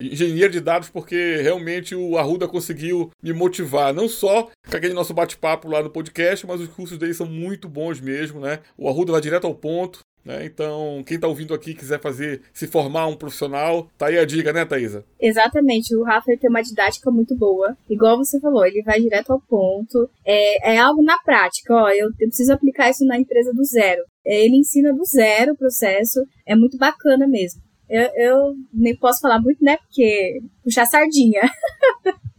[0.00, 3.92] engenheiro de dados, porque realmente o Arruda conseguiu me motivar.
[3.92, 7.68] Não só com aquele nosso bate-papo lá no podcast, mas os cursos dele são muito
[7.68, 8.60] bons mesmo, né?
[8.78, 10.00] O Arruda vai direto ao ponto.
[10.28, 10.44] Né?
[10.44, 14.52] Então, quem está ouvindo aqui quiser fazer, se formar um profissional, tá aí a dica,
[14.52, 15.02] né, Thaisa?
[15.18, 17.74] Exatamente, o Rafa tem uma didática muito boa.
[17.88, 20.10] Igual você falou, ele vai direto ao ponto.
[20.26, 24.02] É, é algo na prática, ó, eu, eu preciso aplicar isso na empresa do zero.
[24.22, 27.62] É, ele ensina do zero o processo, é muito bacana mesmo.
[27.88, 31.40] Eu, eu nem posso falar muito, né, porque puxar sardinha.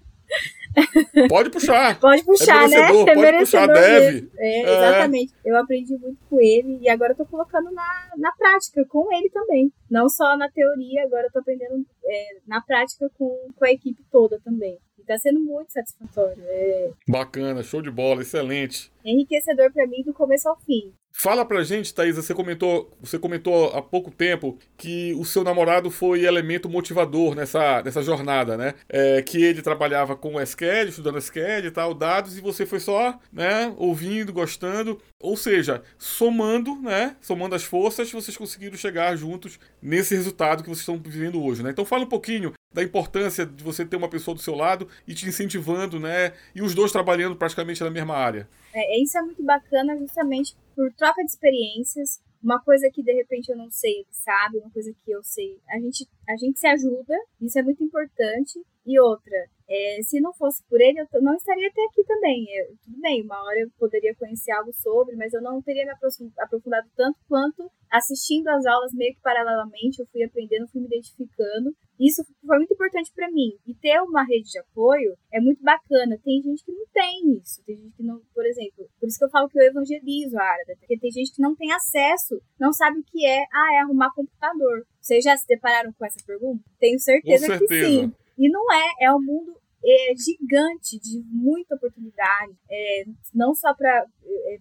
[1.28, 1.98] Pode puxar.
[2.00, 2.78] Pode puxar, é né?
[2.78, 4.30] É pode puxar, deve.
[4.38, 5.34] É, exatamente.
[5.46, 5.52] É.
[5.52, 9.30] Eu aprendi muito com ele e agora eu tô colocando na, na prática com ele
[9.30, 9.72] também.
[9.90, 14.04] Não só na teoria, agora eu tô aprendendo é, na prática com, com a equipe
[14.12, 14.78] toda também.
[15.10, 16.38] Tá sendo muito satisfatório.
[16.46, 16.92] É...
[17.08, 18.92] Bacana, show de bola, excelente.
[19.04, 20.94] Enriquecedor para mim do começo ao fim.
[21.12, 25.90] Fala pra gente, Thaís, você comentou, você comentou há pouco tempo que o seu namorado
[25.90, 28.76] foi elemento motivador nessa, nessa jornada, né?
[28.88, 33.20] É, que ele trabalhava com SQL, estudando SQL e tal, dados, e você foi só,
[33.34, 35.02] né, ouvindo, gostando.
[35.20, 37.18] Ou seja, somando, né?
[37.20, 41.72] Somando as forças, vocês conseguiram chegar juntos nesse resultado que vocês estão vivendo hoje, né?
[41.72, 45.14] Então fala um pouquinho da importância de você ter uma pessoa do seu lado e
[45.14, 46.34] te incentivando, né?
[46.54, 48.48] E os dois trabalhando praticamente na mesma área.
[48.74, 52.22] É, isso é muito bacana justamente por troca de experiências.
[52.42, 55.60] Uma coisa que de repente eu não sei, ele sabe, uma coisa que eu sei.
[55.70, 58.62] A gente, a gente se ajuda, isso é muito importante.
[58.90, 59.38] E outra,
[59.70, 62.44] é, se não fosse por ele, eu não estaria até aqui também.
[62.58, 65.92] Eu, tudo bem, uma hora eu poderia conhecer algo sobre, mas eu não teria me
[65.92, 70.00] aprofundado tanto quanto assistindo as aulas meio que paralelamente.
[70.00, 71.70] Eu fui aprendendo, fui me identificando.
[72.00, 73.52] Isso foi muito importante para mim.
[73.68, 76.18] E ter uma rede de apoio é muito bacana.
[76.24, 77.62] Tem gente que não tem isso.
[77.64, 80.44] Tem gente que não, por exemplo, por isso que eu falo que eu evangelizo a
[80.44, 83.80] área, porque tem gente que não tem acesso, não sabe o que é, ah, é
[83.82, 84.84] arrumar computador.
[85.00, 86.64] Vocês já se depararam com essa pergunta?
[86.80, 87.68] Tenho certeza, certeza.
[87.68, 88.14] que sim.
[88.40, 94.06] E não é, é um mundo é, gigante de muita oportunidade, é, não só para
[94.26, 94.58] é,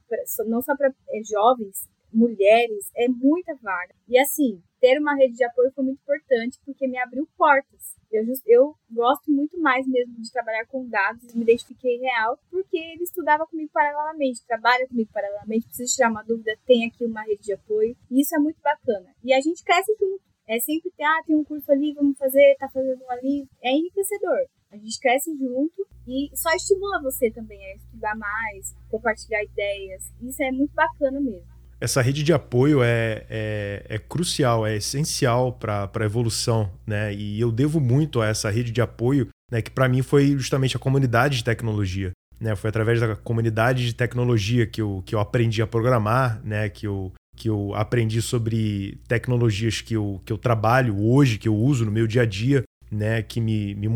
[0.47, 3.95] não só para é, jovens, mulheres, é muita vaga.
[4.09, 7.97] E assim, ter uma rede de apoio foi muito importante porque me abriu portas.
[8.11, 13.03] Eu, eu gosto muito mais mesmo de trabalhar com dados, me identifiquei real, porque ele
[13.03, 17.53] estudava comigo paralelamente, trabalha comigo paralelamente, precisa tirar uma dúvida, tem aqui uma rede de
[17.53, 19.15] apoio, e isso é muito bacana.
[19.23, 20.28] E a gente cresce junto.
[20.49, 23.47] É sempre ter, ah, tem um curso ali, vamos fazer, tá fazendo um ali.
[23.63, 24.47] É enriquecedor.
[24.71, 30.11] A gente cresce junto e só estimula você também a estudar mais, compartilhar ideias.
[30.23, 35.53] Isso é muito bacana mesmo essa rede de apoio é, é, é crucial, é essencial
[35.53, 37.15] para a evolução, né?
[37.15, 39.63] E eu devo muito a essa rede de apoio, né?
[39.63, 42.11] Que para mim foi justamente a comunidade de tecnologia.
[42.41, 42.55] Né?
[42.55, 46.69] Foi através da comunidade de tecnologia que eu, que eu aprendi a programar, né?
[46.69, 51.57] que, eu, que eu aprendi sobre tecnologias que eu, que eu trabalho hoje, que eu
[51.57, 53.23] uso no meu dia a dia, né?
[53.23, 53.89] que me, me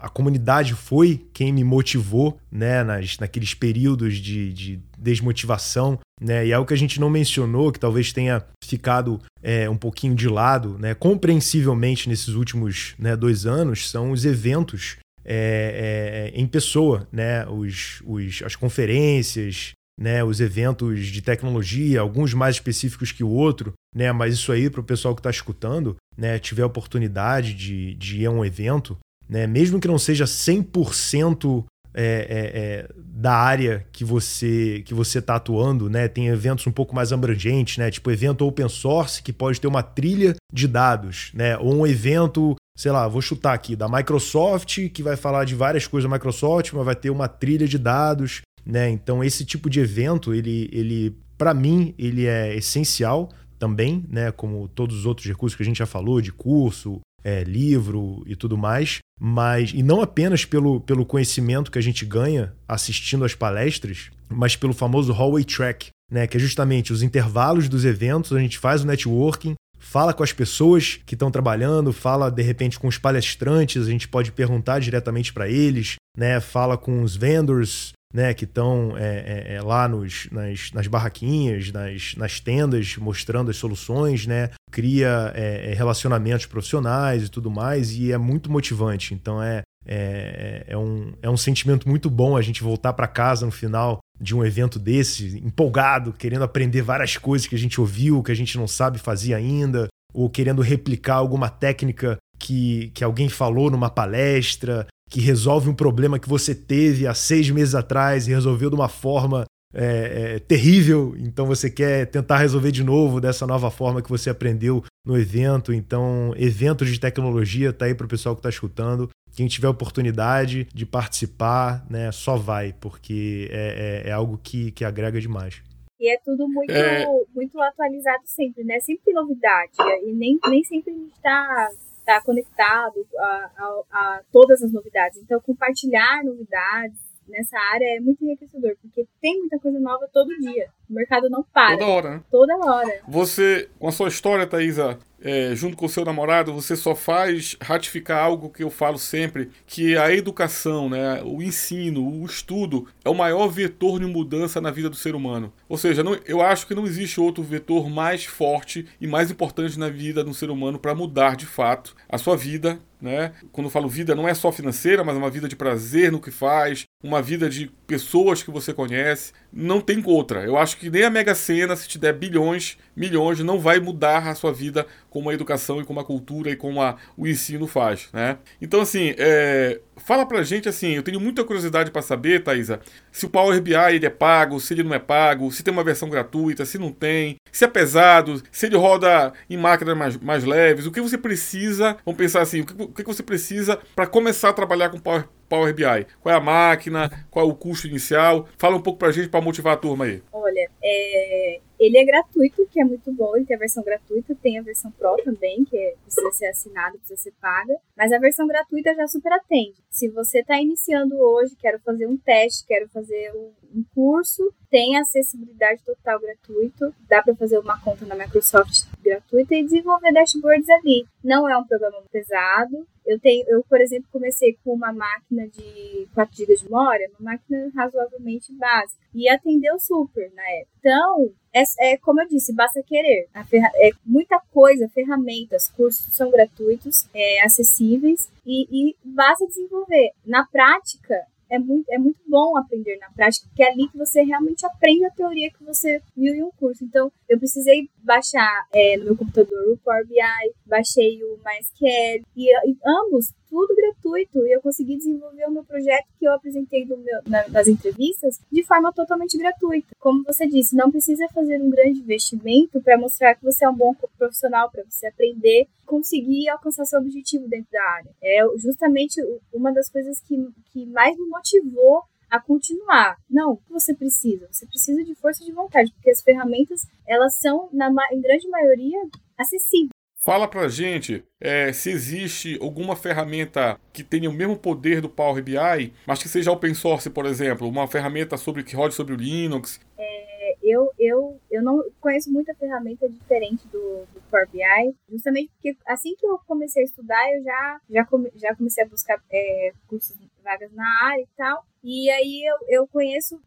[0.00, 6.52] a comunidade foi quem me motivou, né, nas, naqueles períodos de, de desmotivação, né, e
[6.52, 10.28] é o que a gente não mencionou, que talvez tenha ficado é, um pouquinho de
[10.28, 17.06] lado, né, compreensivelmente nesses últimos né, dois anos, são os eventos é, é, em pessoa,
[17.12, 23.28] né, os, os, as conferências, né, os eventos de tecnologia, alguns mais específicos que o
[23.28, 27.52] outro, né, mas isso aí para o pessoal que está escutando, né, tiver a oportunidade
[27.52, 28.96] de, de ir a um evento,
[29.30, 29.46] né?
[29.46, 35.36] Mesmo que não seja 100% é, é, é, da área que você que você está
[35.36, 36.08] atuando, né?
[36.08, 37.90] Tem eventos um pouco mais abrangentes, né?
[37.92, 41.56] Tipo evento open source que pode ter uma trilha de dados, né?
[41.58, 45.86] Ou um evento, sei lá, vou chutar aqui da Microsoft que vai falar de várias
[45.86, 48.90] coisas da Microsoft, mas vai ter uma trilha de dados, né?
[48.90, 54.30] Então esse tipo de evento, ele, ele para mim, ele é essencial também, né?
[54.30, 58.34] Como todos os outros recursos que a gente já falou, de curso, é, livro e
[58.34, 63.34] tudo mais, mas e não apenas pelo, pelo conhecimento que a gente ganha assistindo às
[63.34, 68.40] palestras, mas pelo famoso hallway track, né, que é justamente os intervalos dos eventos, a
[68.40, 72.88] gente faz o networking, fala com as pessoas que estão trabalhando, fala de repente com
[72.88, 78.34] os palestrantes, a gente pode perguntar diretamente para eles, né, fala com os vendors, né,
[78.34, 83.56] que estão é, é, é, lá nos, nas, nas barraquinhas, nas, nas tendas, mostrando as
[83.56, 89.14] soluções, né, cria é, é, relacionamentos profissionais e tudo mais, e é muito motivante.
[89.14, 93.46] Então é, é, é, um, é um sentimento muito bom a gente voltar para casa
[93.46, 98.22] no final de um evento desse, empolgado, querendo aprender várias coisas que a gente ouviu,
[98.22, 103.28] que a gente não sabe fazer ainda, ou querendo replicar alguma técnica que, que alguém
[103.28, 108.30] falou numa palestra, que resolve um problema que você teve há seis meses atrás e
[108.30, 109.44] resolveu de uma forma
[109.74, 114.30] é, é, terrível, então você quer tentar resolver de novo dessa nova forma que você
[114.30, 115.72] aprendeu no evento.
[115.72, 119.08] Então, eventos de tecnologia tá aí para o pessoal que está escutando.
[119.32, 124.84] Quem tiver oportunidade de participar, né, só vai, porque é, é, é algo que, que
[124.84, 125.62] agrega demais.
[126.00, 127.06] E é tudo muito, é...
[127.34, 128.80] muito atualizado sempre, né?
[128.80, 129.72] Sempre tem novidade.
[130.04, 131.68] E nem, nem sempre a gente está
[132.10, 135.18] tá conectado a, a, a todas as novidades.
[135.18, 140.68] Então, compartilhar novidades nessa área é muito enriquecedor, porque tem muita coisa nova todo dia.
[140.88, 141.78] O mercado não para.
[141.78, 142.22] Toda hora, né?
[142.30, 143.00] Toda hora.
[143.06, 147.56] Você, com a sua história, Thaisa, é, junto com o seu namorado, você só faz
[147.60, 153.10] ratificar algo que eu falo sempre, que a educação, né, o ensino, o estudo é
[153.10, 155.52] o maior vetor de mudança na vida do ser humano.
[155.68, 159.78] Ou seja, não, eu acho que não existe outro vetor mais forte e mais importante
[159.78, 163.32] na vida do ser humano para mudar de fato a sua vida, né?
[163.52, 166.20] Quando eu falo vida, não é só financeira, mas é uma vida de prazer no
[166.20, 169.32] que faz, uma vida de pessoas que você conhece.
[169.52, 170.44] Não tem outra.
[170.44, 174.28] Eu acho que nem a Mega Sena, se te der bilhões, milhões, não vai mudar
[174.28, 177.66] a sua vida como a educação e como a cultura e como a, o ensino
[177.66, 178.38] faz, né?
[178.60, 183.26] Então, assim, é, fala pra gente, assim, eu tenho muita curiosidade para saber, Thaisa, se
[183.26, 186.08] o Power BI ele é pago, se ele não é pago, se tem uma versão
[186.08, 190.86] gratuita, se não tem, se é pesado, se ele roda em máquinas mais, mais leves,
[190.86, 194.50] o que você precisa, vamos pensar assim, o que, o que você precisa para começar
[194.50, 196.06] a trabalhar com Power Power BI?
[196.22, 197.26] Qual é a máquina?
[197.28, 198.48] Qual é o custo inicial?
[198.56, 200.22] Fala um pouco pra gente para motivar a turma aí.
[200.32, 201.60] Olha, é...
[201.78, 204.92] ele é gratuito, que é muito bom, ele tem a versão gratuita, tem a versão
[204.92, 205.94] Pro também, que é...
[206.04, 209.74] precisa ser assinado, precisa ser paga, mas a versão gratuita já super atende.
[209.90, 213.32] Se você está iniciando hoje, quero fazer um teste, quero fazer
[213.74, 219.64] um curso, tem acessibilidade total gratuito, dá para fazer uma conta na Microsoft gratuita e
[219.64, 221.04] desenvolver dashboards ali.
[221.22, 226.06] Não é um programa pesado, eu tenho, eu, por exemplo, comecei com uma máquina de
[226.14, 230.70] 4 GB de memória, uma máquina razoavelmente básica, e atendeu super na época.
[230.78, 233.28] Então, é, é como eu disse, basta querer.
[233.34, 239.89] É muita coisa, ferramentas, cursos são gratuitos, é, acessíveis e, e basta desenvolver.
[240.24, 241.14] Na prática,
[241.50, 245.04] é muito, é muito bom aprender na prática, porque é ali que você realmente aprende
[245.04, 246.84] a teoria que você viu em um curso.
[246.84, 252.70] Então, eu precisei baixar é, no meu computador o Power BI, baixei o MySQL, e,
[252.70, 256.98] e ambos tudo gratuito e eu consegui desenvolver o meu projeto que eu apresentei meu,
[257.26, 259.88] na, nas entrevistas de forma totalmente gratuita.
[259.98, 263.76] Como você disse, não precisa fazer um grande investimento para mostrar que você é um
[263.76, 268.10] bom profissional, para você aprender, conseguir alcançar seu objetivo dentro da área.
[268.22, 269.20] É justamente
[269.52, 270.36] uma das coisas que,
[270.72, 273.16] que mais me motivou a continuar.
[273.28, 274.46] Não, o que você precisa?
[274.50, 278.98] Você precisa de força de vontade, porque as ferramentas, elas são, na, em grande maioria,
[279.36, 279.90] acessíveis.
[280.22, 285.42] Fala pra gente é, se existe alguma ferramenta que tenha o mesmo poder do Power
[285.42, 289.16] BI, mas que seja open source, por exemplo, uma ferramenta sobre que rode sobre o
[289.16, 289.80] Linux.
[289.96, 295.74] É, eu, eu, eu não conheço muita ferramenta diferente do, do Power BI, justamente porque
[295.86, 299.72] assim que eu comecei a estudar, eu já, já, come, já comecei a buscar é,
[299.88, 301.64] cursos, vagas na área e tal.
[301.82, 303.40] E aí eu, eu conheço,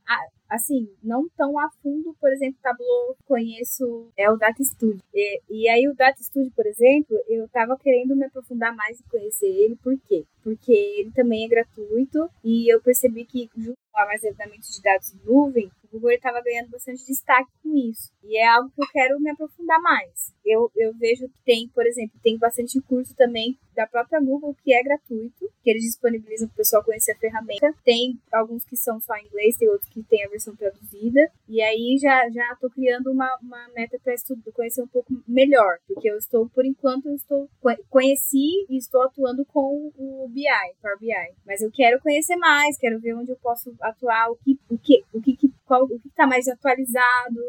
[0.54, 5.02] assim, não tão a fundo, por exemplo, Tableau, conheço é o Data Studio.
[5.14, 9.04] E, e aí o Data Studio, por exemplo, eu tava querendo me aprofundar mais e
[9.10, 10.26] conhecer ele, por quê?
[10.44, 15.26] Porque ele também é gratuito e eu percebi que junto ao armazenamento de dados em
[15.26, 18.12] nuvem, o Google estava ganhando bastante destaque com isso.
[18.24, 20.34] E é algo que eu quero me aprofundar mais.
[20.46, 24.74] Eu, eu vejo que tem, por exemplo, tem bastante curso também da própria Google que
[24.74, 27.74] é gratuito, que eles disponibilizam para o pessoal conhecer a ferramenta.
[27.84, 31.32] Tem alguns que são só em inglês, tem outros que tem a versão traduzida.
[31.48, 35.78] E aí já já estou criando uma, uma meta para estudar, conhecer um pouco melhor,
[35.88, 37.50] porque eu estou por enquanto eu estou
[37.90, 40.44] conheci e estou atuando com o BI,
[40.82, 41.36] Power BI.
[41.46, 45.04] Mas eu quero conhecer mais, quero ver onde eu posso atuar, o que o que
[45.14, 47.40] o que qual, o que está mais atualizado,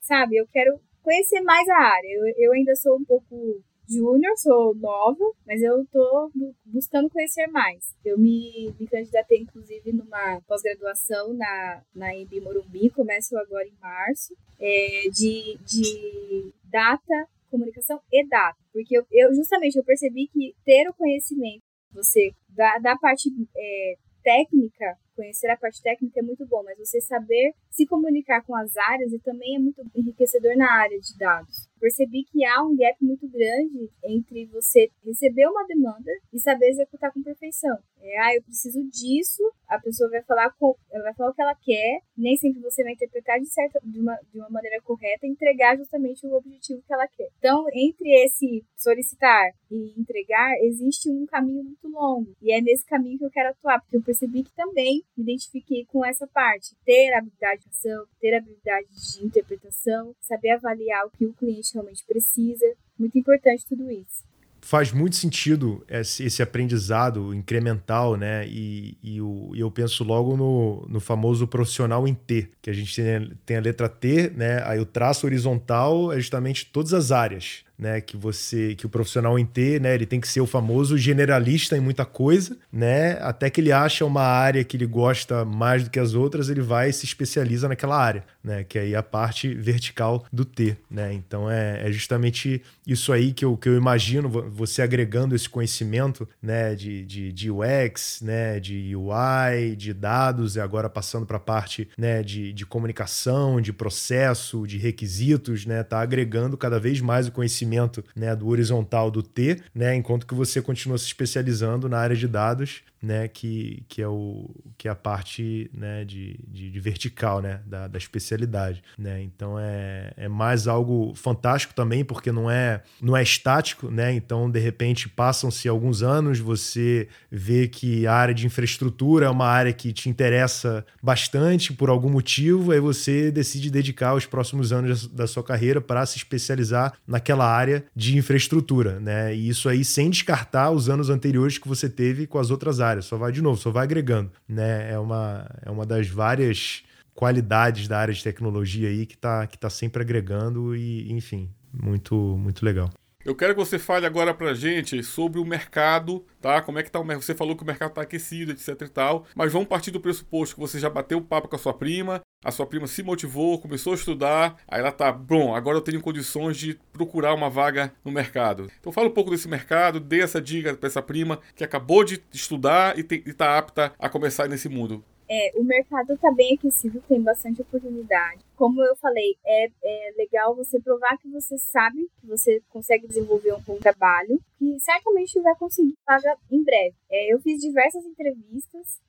[0.00, 0.36] sabe?
[0.36, 2.08] Eu quero conhecer mais a área.
[2.08, 6.30] Eu, eu ainda sou um pouco júnior, sou nova, mas eu tô
[6.64, 7.96] buscando conhecer mais.
[8.04, 14.36] Eu me, me candidatei, inclusive, numa pós-graduação na, na EMB Morumbi, começo agora em março,
[14.60, 18.58] é, de, de data, comunicação e data.
[18.72, 21.62] Porque eu, eu justamente eu percebi que ter o conhecimento,
[21.92, 27.00] você, da, da parte é, técnica, conhecer a parte técnica é muito bom, mas você
[27.00, 31.69] saber se comunicar com as áreas e também é muito enriquecedor na área de dados
[31.80, 37.12] percebi que há um gap muito grande entre você receber uma demanda e saber executar
[37.12, 37.78] com perfeição.
[38.02, 41.42] É, ah, eu preciso disso, a pessoa vai falar com, ela vai falar o que
[41.42, 45.26] ela quer, nem sempre você vai interpretar de certa de uma, de uma maneira correta
[45.26, 47.28] e entregar justamente o objetivo que ela quer.
[47.38, 52.34] Então, entre esse solicitar e entregar, existe um caminho muito longo.
[52.40, 55.84] E é nesse caminho que eu quero atuar, porque eu percebi que também me identifiquei
[55.86, 61.26] com essa parte, ter habilidade de ação, ter habilidade de interpretação, saber avaliar o que
[61.26, 62.66] o cliente realmente precisa.
[62.98, 64.29] Muito importante tudo isso.
[64.60, 68.46] Faz muito sentido esse, esse aprendizado incremental, né?
[68.46, 72.72] E, e, o, e eu penso logo no, no famoso profissional em T, que a
[72.72, 74.62] gente tem, tem a letra T, né?
[74.64, 79.38] Aí o traço horizontal é justamente todas as áreas né, que você, que o profissional
[79.38, 83.48] em T, né, ele tem que ser o famoso generalista em muita coisa, né, até
[83.48, 86.90] que ele acha uma área que ele gosta mais do que as outras, ele vai
[86.90, 91.12] e se especializa naquela área, né, que é aí a parte vertical do T, né,
[91.12, 96.28] então é, é justamente isso aí que eu, que eu imagino você agregando esse conhecimento,
[96.42, 101.40] né, de, de, de UX, né, de UI, de dados e agora passando para a
[101.40, 107.28] parte, né, de, de comunicação, de processo, de requisitos, né, tá agregando cada vez mais
[107.28, 111.98] o conhecimento né, do horizontal do T, né, enquanto que você continua se especializando na
[111.98, 116.70] área de dados né, que, que, é o, que é a parte né, de, de,
[116.70, 118.82] de vertical né, da, da especialidade.
[118.98, 119.22] Né?
[119.22, 124.12] Então é, é mais algo fantástico também, porque não é, não é estático, né?
[124.12, 129.46] então de repente passam-se alguns anos, você vê que a área de infraestrutura é uma
[129.46, 135.06] área que te interessa bastante por algum motivo, aí você decide dedicar os próximos anos
[135.06, 139.00] da sua carreira para se especializar naquela área de infraestrutura.
[139.00, 139.34] Né?
[139.34, 142.89] E isso aí sem descartar os anos anteriores que você teve com as outras áreas
[142.90, 144.92] área, só vai de novo, só vai agregando, né?
[144.92, 146.82] É uma, é uma das várias
[147.14, 152.14] qualidades da área de tecnologia aí que está que tá sempre agregando e, enfim, muito,
[152.14, 152.90] muito legal.
[153.22, 156.62] Eu quero que você fale agora pra gente sobre o mercado, tá?
[156.62, 157.22] Como é que tá o mercado?
[157.22, 160.54] Você falou que o mercado tá aquecido, etc e tal, mas vamos partir do pressuposto
[160.54, 163.58] que você já bateu o papo com a sua prima, a sua prima se motivou,
[163.58, 167.92] começou a estudar, aí ela tá, bom, agora eu tenho condições de procurar uma vaga
[168.04, 168.70] no mercado.
[168.80, 172.22] Então fala um pouco desse mercado, dê essa dica para essa prima que acabou de
[172.32, 175.04] estudar e, está apta a começar nesse mundo.
[175.32, 178.44] É, o mercado está bem aquecido, tem bastante oportunidade.
[178.56, 183.54] Como eu falei, é, é legal você provar que você sabe, que você consegue desenvolver
[183.54, 186.96] um bom trabalho, e certamente vai conseguir vaga em breve.
[187.08, 189.00] É, eu fiz diversas entrevistas,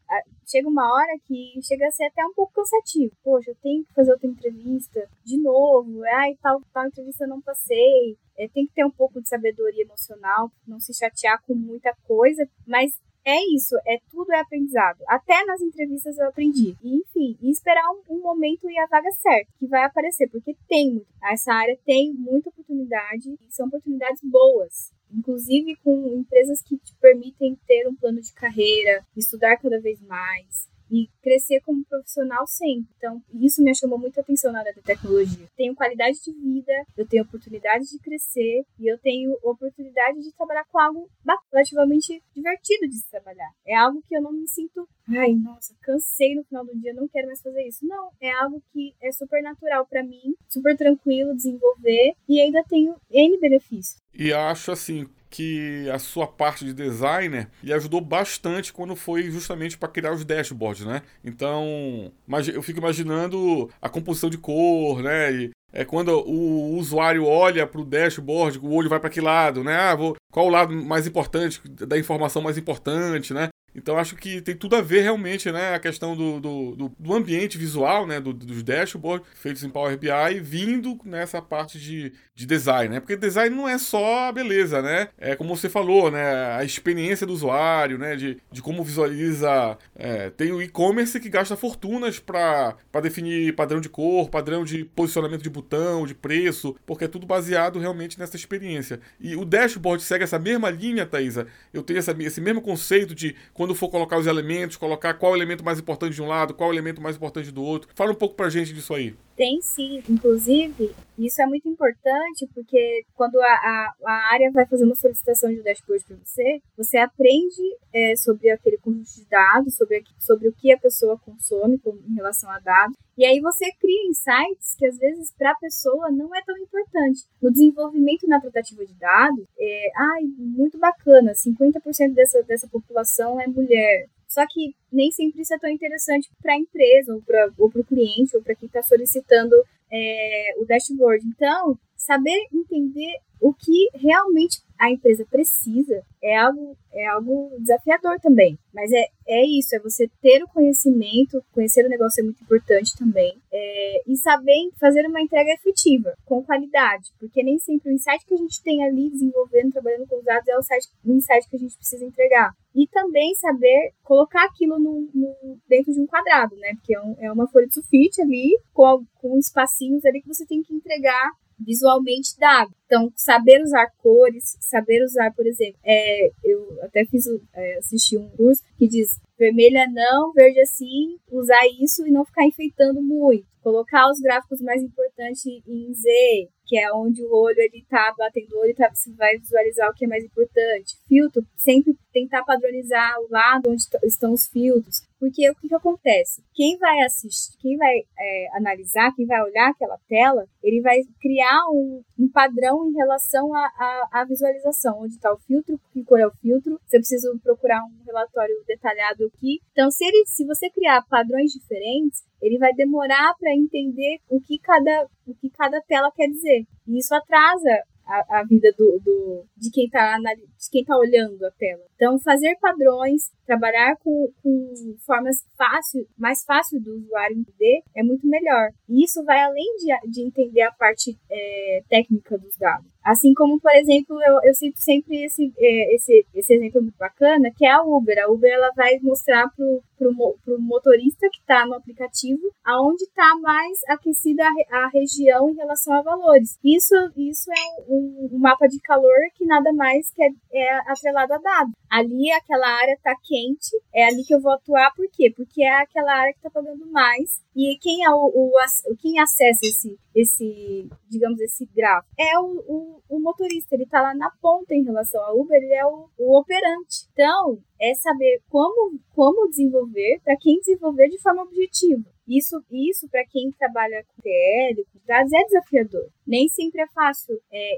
[0.46, 3.12] chega uma hora que chega a ser até um pouco cansativo.
[3.24, 6.04] Poxa, eu tenho que fazer outra entrevista de novo.
[6.04, 8.18] Ai, tal, tal entrevista eu não passei.
[8.38, 12.48] É, tem que ter um pouco de sabedoria emocional, não se chatear com muita coisa,
[12.68, 12.92] mas
[13.26, 15.00] é isso, é tudo é aprendizado.
[15.08, 16.76] Até nas entrevistas eu aprendi.
[16.84, 20.56] E, enfim, e esperar um, um, momento e a vaga certa que vai aparecer, porque
[20.68, 21.06] tem.
[21.24, 24.92] Essa área tem muita oportunidade e são oportunidades boas.
[25.14, 30.70] Inclusive com empresas que te permitem ter um plano de carreira, estudar cada vez mais.
[30.92, 32.94] E crescer como profissional sempre.
[32.98, 35.48] Então, isso me chamou muita atenção na área da tecnologia.
[35.56, 40.66] Tenho qualidade de vida, eu tenho oportunidade de crescer e eu tenho oportunidade de trabalhar
[40.66, 41.10] com algo
[41.52, 43.50] relativamente divertido de se trabalhar.
[43.66, 47.08] É algo que eu não me sinto, ai, nossa, cansei no final do dia, não
[47.08, 47.86] quero mais fazer isso.
[47.86, 52.96] Não, é algo que é super natural para mim, super tranquilo desenvolver e ainda tenho
[53.10, 54.02] N benefícios.
[54.14, 59.78] E acho assim, que a sua parte de designer lhe ajudou bastante quando foi justamente
[59.78, 61.02] para criar os dashboards, né?
[61.24, 62.12] Então,
[62.54, 65.34] eu fico imaginando a composição de cor, né?
[65.34, 69.64] E é quando o usuário olha para o dashboard, o olho vai para que lado,
[69.64, 69.74] né?
[69.74, 73.48] Ah, vou, qual o lado mais importante, da informação mais importante, né?
[73.76, 75.74] Então acho que tem tudo a ver realmente, né?
[75.74, 78.20] A questão do, do, do ambiente visual, né?
[78.20, 83.00] Do, dos dashboards feitos em Power BI vindo nessa parte de, de design, né?
[83.00, 85.10] Porque design não é só a beleza, né?
[85.18, 86.56] É como você falou, né?
[86.56, 88.16] A experiência do usuário, né?
[88.16, 89.78] De, de como visualiza.
[89.96, 95.44] É, tem o e-commerce que gasta fortunas para definir padrão de cor, padrão de posicionamento
[95.44, 99.00] de botão, de preço, porque é tudo baseado realmente nessa experiência.
[99.20, 101.48] E o dashboard segue essa mesma linha, Thaisa.
[101.74, 105.64] Eu tenho essa, esse mesmo conceito de quando for colocar os elementos, colocar qual elemento
[105.64, 107.92] mais importante de um lado, qual elemento mais importante do outro.
[107.94, 109.14] Fala um pouco pra gente disso aí.
[109.42, 114.84] Tem sim, inclusive, isso é muito importante porque quando a, a, a área vai fazer
[114.84, 120.04] uma solicitação de dashboard para você, você aprende é, sobre aquele conjunto de dados, sobre,
[120.20, 124.10] sobre o que a pessoa consome com, em relação a dados, e aí você cria
[124.12, 127.22] insights que às vezes para a pessoa não é tão importante.
[127.42, 133.48] No desenvolvimento na tratativa de dados, é, ai, muito bacana, 50% dessa, dessa população é
[133.48, 134.06] mulher.
[134.32, 138.34] Só que nem sempre isso é tão interessante para a empresa, ou para o cliente,
[138.34, 139.54] ou para quem está solicitando
[139.92, 141.26] é, o dashboard.
[141.28, 148.58] Então, saber entender o que realmente a empresa precisa é algo, é algo desafiador também.
[148.74, 152.98] Mas é, é isso, é você ter o conhecimento, conhecer o negócio é muito importante
[152.98, 158.26] também, é, e saber fazer uma entrega efetiva, com qualidade, porque nem sempre o insight
[158.26, 161.48] que a gente tem ali desenvolvendo, trabalhando com os dados, é o, site, o insight
[161.48, 162.52] que a gente precisa entregar.
[162.74, 166.74] E também saber colocar aquilo no, no dentro de um quadrado, né?
[166.76, 170.46] Porque é, um, é uma folha de sulfite ali, com, com espacinhos ali que você
[170.46, 171.32] tem que entregar
[171.66, 172.72] visualmente dado.
[172.86, 178.30] Então, saber usar cores, saber usar, por exemplo, é, eu até fiz, é, assisti um
[178.30, 183.46] curso que diz vermelha não, verde assim, usar isso e não ficar enfeitando muito.
[183.62, 188.56] Colocar os gráficos mais importantes em Z, que é onde o olho ele tá batendo
[188.56, 190.96] o olho, tá, você vai visualizar o que é mais importante.
[191.06, 195.02] Filtro, sempre tentar padronizar o lado onde estão os filtros.
[195.20, 196.42] Porque o que, que acontece?
[196.54, 201.60] Quem vai assistir, quem vai é, analisar, quem vai olhar aquela tela, ele vai criar
[201.70, 206.32] um, um padrão em relação à visualização, onde está o filtro, que cor é o
[206.42, 206.80] filtro.
[206.88, 209.60] Você precisa procurar um relatório detalhado aqui.
[209.74, 214.58] Então, se, ele, se você criar padrões diferentes, ele vai demorar para entender o que
[214.60, 216.66] cada o que cada tela quer dizer.
[216.88, 221.44] E isso atrasa a, a vida do, do, de quem está de quem tá olhando
[221.46, 221.82] a tela.
[221.96, 228.28] Então, fazer padrões, trabalhar com, com formas fácil, mais fácil do usuário entender é muito
[228.28, 228.70] melhor.
[228.90, 232.92] E isso vai além de, de entender a parte é, técnica dos dados.
[233.04, 237.52] Assim como, por exemplo, eu, eu cito sempre esse, é, esse, esse exemplo muito bacana,
[237.56, 238.18] que é a Uber.
[238.20, 243.36] A Uber ela vai mostrar pro, pro, pro motorista que está no aplicativo aonde está
[243.40, 246.58] mais aquecida a, a, região em relação a valores.
[246.64, 251.34] Isso, isso é um, um mapa de calor que nada mais que é, é atrelado
[251.34, 251.72] a dado.
[251.90, 255.32] Ali aquela área está quente, é ali que eu vou atuar, por quê?
[255.36, 258.52] Porque é aquela área que está pagando mais e quem é o, o,
[258.98, 263.76] quem acessa esse, esse, digamos, esse gráfico é o, o, o motorista.
[263.76, 267.08] Ele está lá na ponta em relação ao Uber, ele é o, o operante.
[267.12, 272.06] Então, é saber como, como desenvolver, para quem desenvolver de forma objetiva.
[272.28, 276.08] Isso, isso para quem trabalha com TL, com dados, é desafiador.
[276.26, 277.38] Nem sempre é fácil.
[277.52, 277.78] É,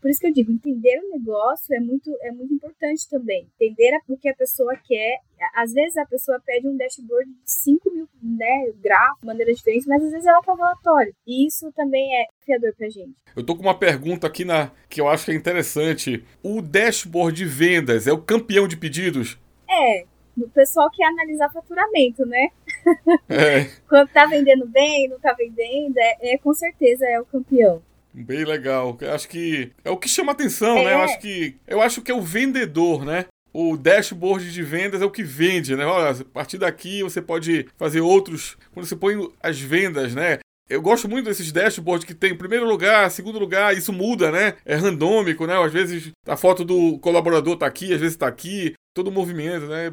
[0.00, 3.46] por isso que eu digo, entender o negócio é muito, é muito importante também.
[3.60, 5.18] Entender o que a pessoa quer.
[5.54, 9.86] Às vezes a pessoa pede um dashboard de 5 mil né, gráficos, de maneira diferente,
[9.86, 11.14] mas às vezes ela quer um relatório.
[11.26, 13.14] E isso também é desafiador pra gente.
[13.36, 16.24] Eu tô com uma pergunta aqui na que eu acho que é interessante.
[16.42, 19.38] O dashboard de vendas é o campeão de pedidos?
[19.72, 20.04] É,
[20.36, 22.48] o pessoal quer analisar faturamento, né?
[23.28, 23.64] É.
[23.88, 27.82] Quando tá vendendo bem, não tá vendendo, é, é, com certeza é o campeão.
[28.14, 28.96] Bem legal.
[29.12, 30.84] Acho que é o que chama atenção, é.
[30.84, 30.92] né?
[30.94, 31.04] Eu é.
[31.04, 33.26] acho que eu acho que é o vendedor, né?
[33.54, 35.84] O dashboard de vendas é o que vende, né?
[35.84, 38.56] Olha, a partir daqui você pode fazer outros.
[38.72, 40.38] Quando você põe as vendas, né?
[40.68, 44.54] Eu gosto muito desses dashboards que tem primeiro lugar, segundo lugar, isso muda, né?
[44.64, 45.62] É randômico, né?
[45.62, 48.72] Às vezes a foto do colaborador tá aqui, às vezes tá aqui.
[48.94, 49.92] Todo o movimento, né?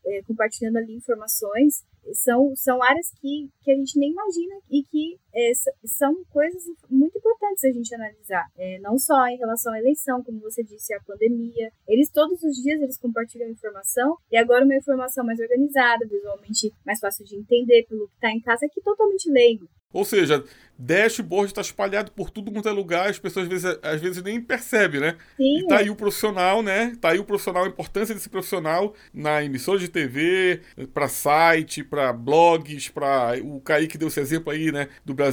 [0.07, 1.83] é, compartilhando ali informações,
[2.13, 5.53] são, são áreas que, que a gente nem imagina e que é,
[5.85, 8.45] são coisas muito importantes a gente analisar.
[8.57, 11.71] É, não só em relação à eleição, como você disse, a pandemia.
[11.87, 16.99] Eles todos os dias eles compartilham informação e agora uma informação mais organizada, visualmente mais
[16.99, 19.69] fácil de entender pelo que está em casa, que totalmente leigo.
[19.91, 20.45] Ou seja,
[20.79, 24.39] dashboard está espalhado por tudo quanto é lugar, as pessoas às vezes, às vezes nem
[24.39, 25.17] percebem, né?
[25.37, 25.61] Sim.
[25.61, 26.95] E tá aí o profissional, né?
[27.01, 30.61] Tá aí o profissional, a importância desse profissional na emissora de TV,
[30.93, 34.89] para site, para blogs, para o Kaique deu esse exemplo aí, né?
[35.07, 35.28] Do Brasil.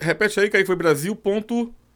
[0.00, 1.16] Repete aí, Kaique, foi Brasil.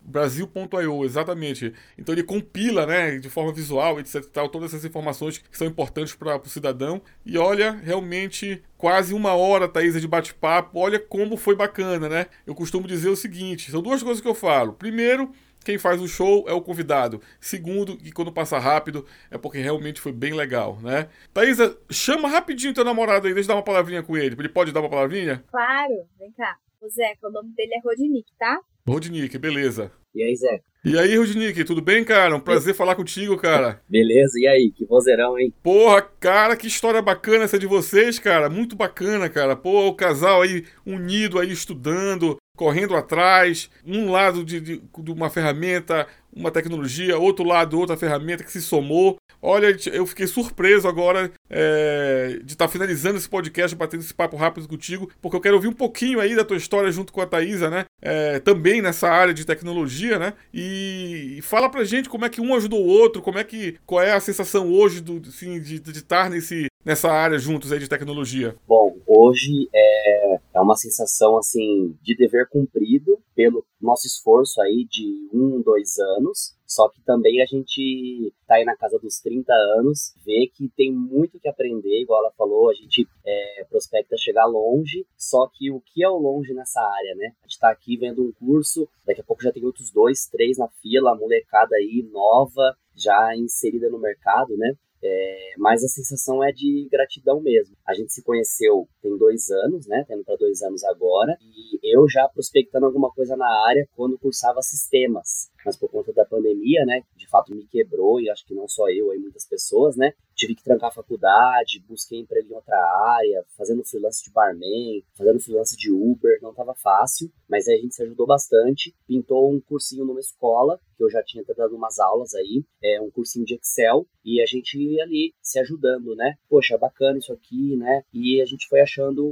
[0.02, 1.72] Brasil.io, exatamente.
[1.96, 6.14] Então ele compila, né, de forma visual, etc, tal, todas essas informações que são importantes
[6.14, 7.00] para o cidadão.
[7.24, 10.78] E olha, realmente quase uma hora, Thaisa, de bate-papo.
[10.78, 12.26] Olha como foi bacana, né?
[12.46, 14.72] Eu costumo dizer o seguinte: são duas coisas que eu falo.
[14.72, 15.30] Primeiro,
[15.64, 17.20] quem faz o show é o convidado.
[17.38, 21.08] Segundo, que quando passa rápido é porque realmente foi bem legal, né?
[21.32, 24.34] Thaisa, chama rapidinho teu namorado aí, deixa eu dar uma palavrinha com ele.
[24.38, 25.44] Ele pode dar uma palavrinha?
[25.50, 26.56] Claro, vem cá.
[26.80, 28.58] O Zeca, o nome dele é Rodinick, tá?
[28.88, 29.92] Rodinick, beleza.
[30.14, 30.64] E aí, Zeca?
[30.82, 32.34] E aí, Rodinick, tudo bem, cara?
[32.34, 33.82] Um prazer falar contigo, cara.
[33.86, 34.72] Beleza, e aí?
[34.74, 35.52] Que vozeirão, hein?
[35.62, 38.48] Porra, cara, que história bacana essa de vocês, cara.
[38.48, 39.54] Muito bacana, cara.
[39.54, 45.28] Pô, o casal aí unido aí estudando, correndo atrás, um lado de, de, de, uma
[45.28, 49.16] ferramenta, uma tecnologia, outro lado outra ferramenta que se somou.
[49.42, 54.36] Olha, eu fiquei surpreso agora é, de estar tá finalizando esse podcast, batendo esse papo
[54.36, 57.26] rápido contigo, porque eu quero ouvir um pouquinho aí da tua história junto com a
[57.26, 57.84] Thaisa, né?
[58.02, 60.34] É, também nessa área de tecnologia, né?
[60.52, 63.76] E, e, fala pra gente como é que um ajudou o outro, como é que.
[63.86, 67.88] qual é a sensação hoje do, assim, de, estar nesse, nessa área juntos aí de
[67.88, 68.54] tecnologia?
[68.68, 75.30] Bom, hoje é, é uma sensação assim de dever cumprido pelo nosso esforço aí de
[75.32, 76.54] um, dois anos.
[76.66, 80.92] Só que também a gente tá aí na casa dos 30 anos, vê que tem
[80.92, 85.80] muito que aprender, igual ela falou, a gente é, prospecta chegar longe, só que o
[85.80, 87.32] que é o longe nessa área, né?
[87.42, 90.58] A gente tá aqui vendo um curso, daqui a pouco já tem outros dois, três
[90.58, 94.74] na fila, a molecada aí nova, já inserida no mercado, né?
[95.02, 97.74] É, mas a sensação é de gratidão mesmo.
[97.86, 100.04] A gente se conheceu tem dois anos, né?
[100.06, 101.36] Tendo para dois anos agora.
[101.40, 105.50] E eu já prospectando alguma coisa na área quando cursava sistemas.
[105.64, 107.02] Mas por conta da pandemia, né?
[107.16, 110.12] De fato me quebrou, e acho que não só eu, aí muitas pessoas, né?
[110.34, 112.76] Tive que trancar a faculdade, busquei emprego em outra
[113.16, 117.80] área, fazendo freelance de barman, fazendo freelance de Uber, não estava fácil, mas aí a
[117.80, 118.94] gente se ajudou bastante.
[119.06, 123.10] Pintou um cursinho numa escola, que eu já tinha dado umas aulas aí, é um
[123.10, 126.36] cursinho de Excel, e a gente ia ali se ajudando, né?
[126.48, 128.02] Poxa, bacana isso aqui, né?
[128.12, 129.26] E a gente foi achando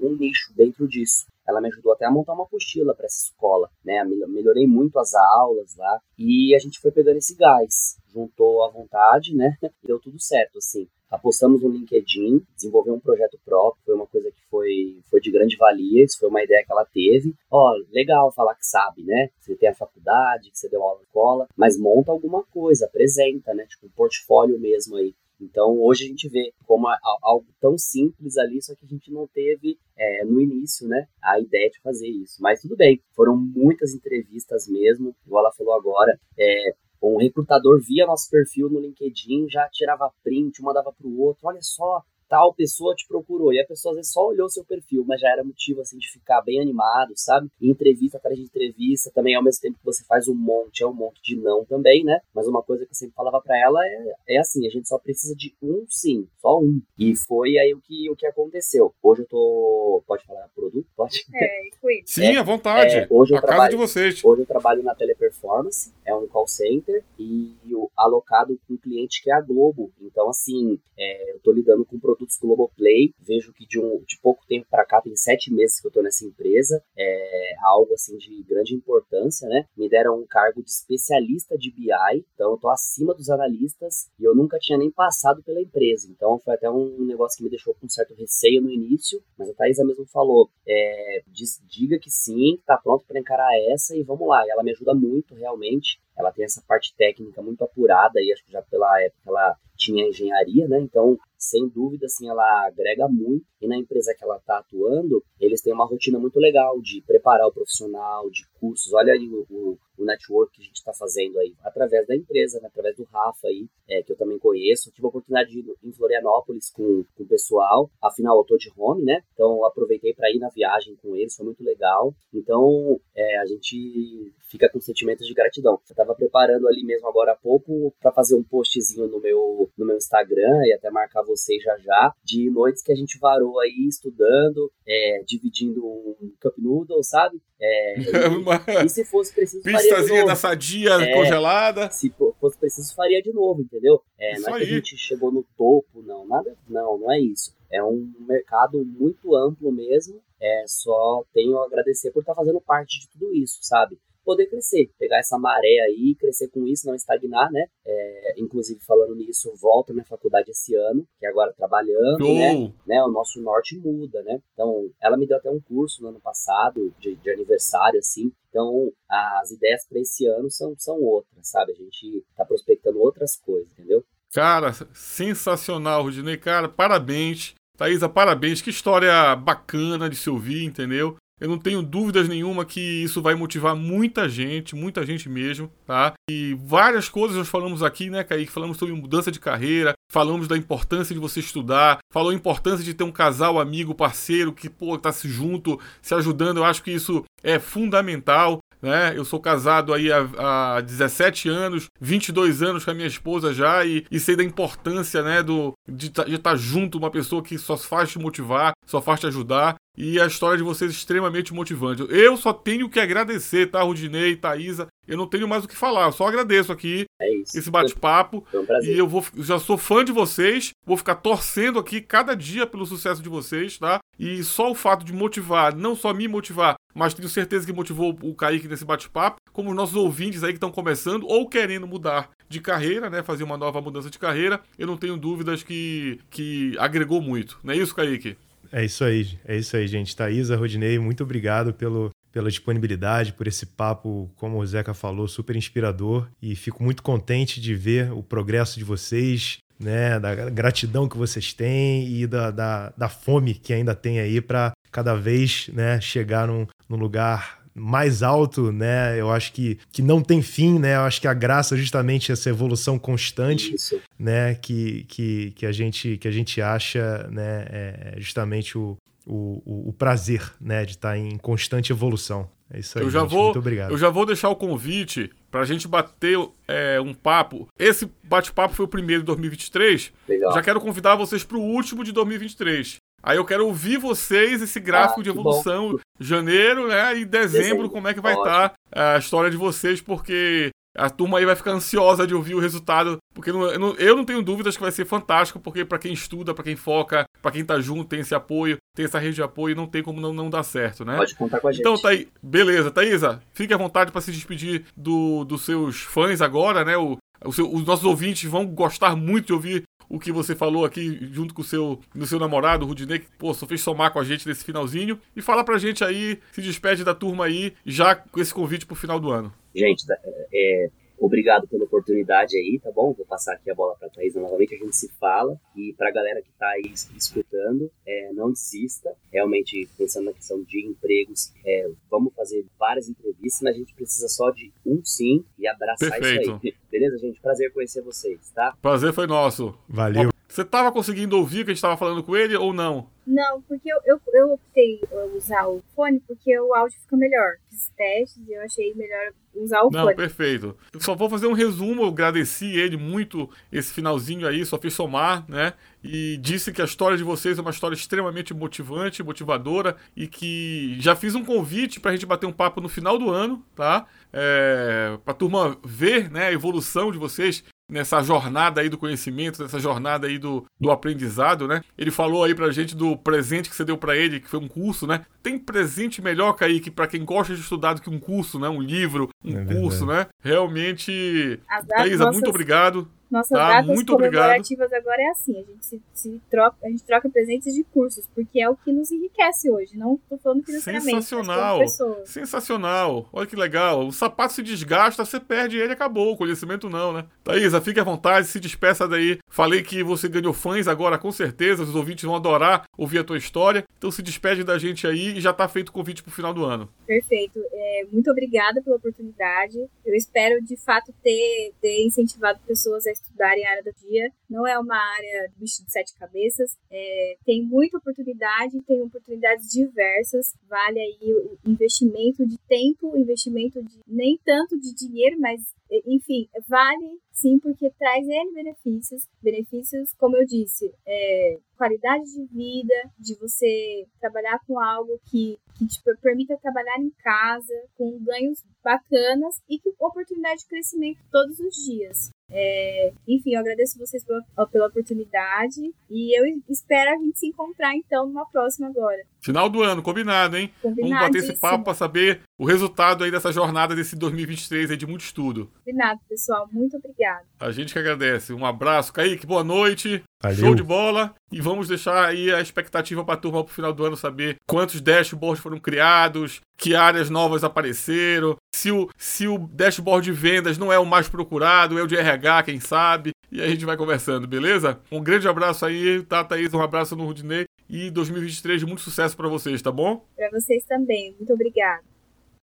[0.00, 3.70] um nicho dentro disso ela me ajudou até a montar uma apostila para essa escola,
[3.84, 4.02] né?
[4.04, 9.34] Melhorei muito as aulas lá e a gente foi pegando esse gás, juntou à vontade,
[9.34, 9.56] né?
[9.84, 10.88] Deu tudo certo, assim.
[11.10, 15.56] Apostamos no LinkedIn, desenvolveu um projeto próprio, foi uma coisa que foi, foi de grande
[15.56, 17.34] valia, isso foi uma ideia que ela teve.
[17.50, 19.28] Ó, legal falar que sabe, né?
[19.40, 23.52] Você tem a faculdade, que você deu aula na escola, mas monta alguma coisa, apresenta,
[23.52, 23.66] né?
[23.66, 25.12] Tipo um portfólio mesmo aí.
[25.40, 26.86] Então, hoje a gente vê como
[27.22, 31.40] algo tão simples ali, só que a gente não teve é, no início, né, a
[31.40, 32.40] ideia de fazer isso.
[32.40, 36.18] Mas tudo bem, foram muitas entrevistas mesmo, igual ela falou agora.
[36.38, 41.48] É, um recrutador via nosso perfil no LinkedIn, já tirava print, mandava para o outro,
[41.48, 43.52] olha só, tal pessoa te procurou.
[43.52, 46.08] E a pessoa às vezes só olhou seu perfil, mas já era motivo assim de
[46.08, 47.50] ficar bem animado, sabe?
[47.60, 50.86] E entrevista atrás de entrevista, também ao mesmo tempo que você faz um monte, é
[50.86, 52.20] um monte de não também, né?
[52.32, 54.96] Mas uma coisa que eu sempre falava para ela é, é assim, a gente só
[54.96, 56.80] precisa de um sim, só um.
[56.96, 58.94] E foi aí o que, o que aconteceu.
[59.02, 60.02] Hoje eu tô.
[60.06, 60.86] Pode falar produto?
[60.96, 61.26] Pode?
[61.34, 61.60] É,
[62.06, 62.94] Sim, é, à vontade.
[62.94, 64.24] É, hoje eu a trabalho, casa de vocês.
[64.24, 67.56] Hoje eu trabalho na Teleperformance, é um call center, e
[68.00, 69.92] alocado com um cliente que é a Globo.
[70.00, 73.14] Então, assim, é, eu tô lidando com produtos produtos Globoplay.
[73.18, 76.02] Vejo que de, um, de pouco tempo para cá, tem sete meses que eu estou
[76.02, 76.82] nessa empresa.
[76.96, 79.64] É algo assim de grande importância, né?
[79.76, 84.24] Me deram um cargo de especialista de BI, então eu estou acima dos analistas e
[84.24, 86.08] eu nunca tinha nem passado pela empresa.
[86.10, 89.54] Então foi até um negócio que me deixou com certo receio no início, mas a
[89.54, 94.28] Thaisa mesmo falou: é, diz, diga que sim, está pronto para encarar essa e vamos
[94.28, 94.44] lá.
[94.46, 96.00] E ela me ajuda muito realmente.
[96.16, 100.06] Ela tem essa parte técnica muito apurada e acho que já pela época ela tinha
[100.06, 100.78] engenharia, né?
[100.78, 103.46] Então, sem dúvida, assim, ela agrega muito.
[103.60, 107.46] E na empresa que ela está atuando, eles têm uma rotina muito legal de preparar
[107.46, 108.92] o profissional, de cursos.
[108.92, 112.60] Olha aí o, o, o network que a gente está fazendo aí através da empresa,
[112.60, 114.90] né, através do Rafa aí, é, que eu também conheço.
[114.90, 118.70] Tive a oportunidade de ir em Florianópolis com, com o pessoal, afinal eu tô de
[118.76, 119.22] home, né?
[119.34, 122.14] Então aproveitei para ir na viagem com eles, foi muito legal.
[122.32, 125.74] Então é, a gente fica com sentimentos de gratidão.
[125.74, 129.86] Eu estava preparando ali mesmo agora há pouco para fazer um postzinho no meu, no
[129.86, 133.86] meu Instagram e até marcar vocês já já, de noites que a gente varou aí
[133.88, 137.40] estudando, é, dividindo um cup noodle, sabe?
[137.60, 137.94] É,
[138.82, 139.62] e, e, se fosse preciso,
[139.96, 141.90] Pistazinha da sadia é, congelada.
[141.90, 144.02] Se fosse preciso, faria de novo, entendeu?
[144.18, 147.54] É, não é que a gente chegou no topo, não, nada, não, não é isso.
[147.70, 150.20] É um mercado muito amplo mesmo.
[150.40, 153.98] É só tenho a agradecer por estar tá fazendo parte de tudo isso, sabe?
[154.30, 157.66] Poder crescer, pegar essa maré aí, crescer com isso, não estagnar, né?
[157.84, 162.72] É, inclusive, falando nisso, volto à minha faculdade esse ano, que agora trabalhando, né?
[162.86, 163.02] né?
[163.02, 164.40] O nosso norte muda, né?
[164.52, 168.30] Então, ela me deu até um curso no ano passado, de, de aniversário, assim.
[168.48, 171.72] Então, as ideias para esse ano são, são outras, sabe?
[171.72, 174.04] A gente tá prospectando outras coisas, entendeu?
[174.32, 176.36] Cara, sensacional, Rudinei.
[176.36, 177.54] Cara, parabéns.
[177.76, 178.62] Thaisa, parabéns.
[178.62, 181.16] Que história bacana de se ouvir, entendeu?
[181.40, 186.12] Eu não tenho dúvidas nenhuma que isso vai motivar muita gente, muita gente mesmo, tá?
[186.30, 188.52] E várias coisas nós falamos aqui, né, Kaique?
[188.52, 192.92] Falamos sobre mudança de carreira, falamos da importância de você estudar, falou a importância de
[192.92, 196.58] ter um casal, amigo, parceiro que, pô, tá se junto, se ajudando.
[196.58, 198.60] Eu acho que isso é fundamental.
[198.82, 199.12] Né?
[199.14, 203.84] Eu sou casado aí há, há 17 anos, 22 anos com a minha esposa já
[203.84, 207.76] e, e sei da importância, né, do, de estar tá junto uma pessoa que só
[207.76, 212.06] faz te motivar, só faz te ajudar e a história de vocês é extremamente motivante.
[212.08, 214.86] Eu só tenho que agradecer, tá, Rudinei, Thaisa?
[215.06, 218.46] Eu não tenho mais o que falar, eu só agradeço aqui é esse bate-papo.
[218.54, 222.66] Um e eu vou, já sou fã de vocês, vou ficar torcendo aqui cada dia
[222.66, 223.98] pelo sucesso de vocês, tá?
[224.18, 228.16] E só o fato de motivar, não só me motivar, mas tenho certeza que motivou
[228.22, 232.30] o Kaique nesse bate-papo, como os nossos ouvintes aí que estão começando ou querendo mudar
[232.48, 233.22] de carreira, né?
[233.22, 237.58] Fazer uma nova mudança de carreira, eu não tenho dúvidas que, que agregou muito.
[237.62, 238.36] Não é isso, Kaique?
[238.72, 240.14] É isso aí, é isso aí, gente.
[240.14, 245.56] Thaisa, Rodinei, muito obrigado pelo, pela disponibilidade, por esse papo, como o Zeca falou, super
[245.56, 246.28] inspirador.
[246.40, 251.52] E fico muito contente de ver o progresso de vocês, né, da gratidão que vocês
[251.52, 256.46] têm e da, da, da fome que ainda tem aí para cada vez né, chegar
[256.46, 259.18] num, num lugar mais alto, né?
[259.20, 260.96] Eu acho que, que não tem fim, né?
[260.96, 264.00] Eu acho que a graça é justamente essa evolução constante, Isso.
[264.18, 264.54] né?
[264.54, 267.66] Que, que, que, a gente, que a gente acha, né?
[267.70, 268.96] É justamente o,
[269.26, 270.84] o, o prazer, né?
[270.84, 272.48] De estar em constante evolução.
[272.72, 273.30] É isso aí, eu já gente.
[273.30, 273.90] vou, Muito obrigado.
[273.90, 277.68] Eu já vou deixar o convite para a gente bater é, um papo.
[277.76, 280.12] Esse bate-papo foi o primeiro de 2023.
[280.28, 280.52] Legal.
[280.52, 282.98] Já quero convidar vocês para o último de 2023.
[283.22, 285.98] Aí eu quero ouvir vocês, esse gráfico ah, de evolução, bom.
[286.18, 287.18] janeiro, né?
[287.18, 287.90] E dezembro, dezembro.
[287.90, 291.54] como é que vai estar tá a história de vocês, porque a turma aí vai
[291.54, 294.82] ficar ansiosa de ouvir o resultado, porque não, eu, não, eu, não, tenho dúvidas que
[294.82, 298.20] vai ser fantástico, porque para quem estuda, para quem foca, para quem tá junto, tem
[298.20, 301.16] esse apoio, tem essa rede de apoio, não tem como não, não dar certo, né?
[301.16, 301.80] Pode contar com a gente.
[301.80, 306.42] Então, tá aí, beleza, Thaisa, fique à vontade para se despedir do, dos seus fãs
[306.42, 306.96] agora, né?
[306.96, 310.84] O, o seu, os nossos ouvintes vão gostar muito de ouvir o que você falou
[310.84, 314.12] aqui junto com o seu, no seu namorado, o Rudinei, que pô, só fez somar
[314.12, 315.18] com a gente nesse finalzinho.
[315.36, 318.96] E fala pra gente aí, se despede da turma aí, já com esse convite pro
[318.96, 319.52] final do ano.
[319.72, 320.04] Gente,
[320.52, 320.90] é,
[321.20, 323.12] Obrigado pela oportunidade aí, tá bom?
[323.12, 325.60] Vou passar aqui a bola para a Thaís novamente, a gente se fala.
[325.76, 329.14] E para a galera que está aí escutando, é, não desista.
[329.30, 334.28] Realmente, pensando na questão de empregos, é, vamos fazer várias entrevistas, mas a gente precisa
[334.28, 336.42] só de um sim e abraçar Perfeito.
[336.42, 336.74] isso aí.
[336.90, 337.38] Beleza, gente?
[337.40, 338.74] Prazer conhecer vocês, tá?
[338.80, 339.78] Prazer foi nosso.
[339.86, 340.30] Valeu.
[340.50, 343.08] Você estava conseguindo ouvir o que a gente estava falando com ele ou não?
[343.24, 345.00] Não, porque eu, eu, eu optei
[345.36, 347.52] usar o fone porque o áudio fica melhor.
[347.70, 350.06] Fiz testes e eu achei melhor usar o não, fone.
[350.06, 350.76] Não, perfeito.
[350.92, 352.02] Eu só vou fazer um resumo.
[352.02, 355.74] Eu agradeci ele muito esse finalzinho aí, só fiz somar, né?
[356.02, 360.96] E disse que a história de vocês é uma história extremamente motivante, motivadora e que
[360.98, 364.04] já fiz um convite para a gente bater um papo no final do ano, tá?
[364.32, 369.62] É, para a turma ver né, a evolução de vocês nessa jornada aí do conhecimento,
[369.62, 371.82] nessa jornada aí do, do aprendizado, né?
[371.98, 374.68] Ele falou aí pra gente do presente que você deu para ele, que foi um
[374.68, 375.24] curso, né?
[375.42, 378.68] Tem presente melhor, Kaique, para quem gosta de estudar do que um curso, né?
[378.68, 380.26] Um livro, um é curso, né?
[380.42, 382.34] Realmente, Thaisa, nossas...
[382.34, 383.08] muito obrigado.
[383.30, 383.82] Nossas tá?
[383.82, 384.94] datas comemorativas obrigado.
[384.94, 388.60] agora é assim, a gente se, se troca, a gente troca presentes de cursos, porque
[388.60, 391.78] é o que nos enriquece hoje, não tô falando financeiramente, Sensacional.
[391.78, 392.28] pessoas.
[392.28, 393.28] Sensacional.
[393.32, 394.06] Olha que legal.
[394.06, 396.32] O sapato se desgasta, você perde ele, acabou.
[396.32, 397.26] O conhecimento não, né?
[397.44, 399.38] Thaisa, fique à vontade, se despeça daí.
[399.48, 401.82] Falei que você ganhou fãs agora, com certeza.
[401.82, 403.84] Os ouvintes vão adorar ouvir a tua história.
[403.96, 406.64] Então se despede da gente aí e já tá feito o convite pro final do
[406.64, 406.88] ano.
[407.06, 407.60] Perfeito.
[407.72, 409.78] É, muito obrigada pela oportunidade.
[410.04, 414.32] Eu espero, de fato, ter, ter incentivado pessoas a estudarem a área da dia.
[414.48, 416.76] Não é uma área bicho de sete cabeças.
[416.90, 420.54] É, tem muita oportunidade, tem oportunidades diversas.
[420.68, 425.60] Vale aí o investimento de tempo, investimento de nem tanto de dinheiro, mas
[426.06, 429.26] enfim, vale sim porque traz N benefícios.
[429.42, 435.86] Benefícios, como eu disse, é, qualidade de vida, de você trabalhar com algo que, que
[435.86, 441.74] te permita trabalhar em casa, com ganhos bacanas e que oportunidade de crescimento todos os
[441.76, 442.30] dias.
[442.52, 445.80] É, enfim, eu agradeço vocês pela, pela oportunidade
[446.10, 449.22] e eu espero a gente se encontrar então numa próxima agora.
[449.40, 450.70] Final do ano, combinado, hein?
[450.82, 455.06] Vamos bater esse papo para saber o resultado aí dessa jornada desse 2023 aí de
[455.06, 455.70] muito estudo.
[455.84, 456.68] Combinado, pessoal.
[456.70, 457.46] Muito obrigado.
[457.58, 458.52] A gente que agradece.
[458.52, 459.46] Um abraço, Kaique.
[459.46, 460.22] Boa noite.
[460.42, 460.56] Valeu.
[460.56, 461.34] Show de bola.
[461.50, 465.00] E vamos deixar aí a expectativa para a turma pro final do ano saber quantos
[465.00, 470.92] dashboards foram criados, que áreas novas apareceram, se o, se o dashboard de vendas não
[470.92, 473.32] é o mais procurado, é o de RH, quem sabe.
[473.52, 475.00] E aí a gente vai conversando, beleza?
[475.10, 476.72] Um grande abraço aí, tá, Thaís?
[476.72, 477.64] Um abraço no Rudinei.
[477.90, 480.24] E 2023 muito sucesso para vocês, tá bom?
[480.36, 481.34] Para vocês também.
[481.36, 482.04] Muito obrigada.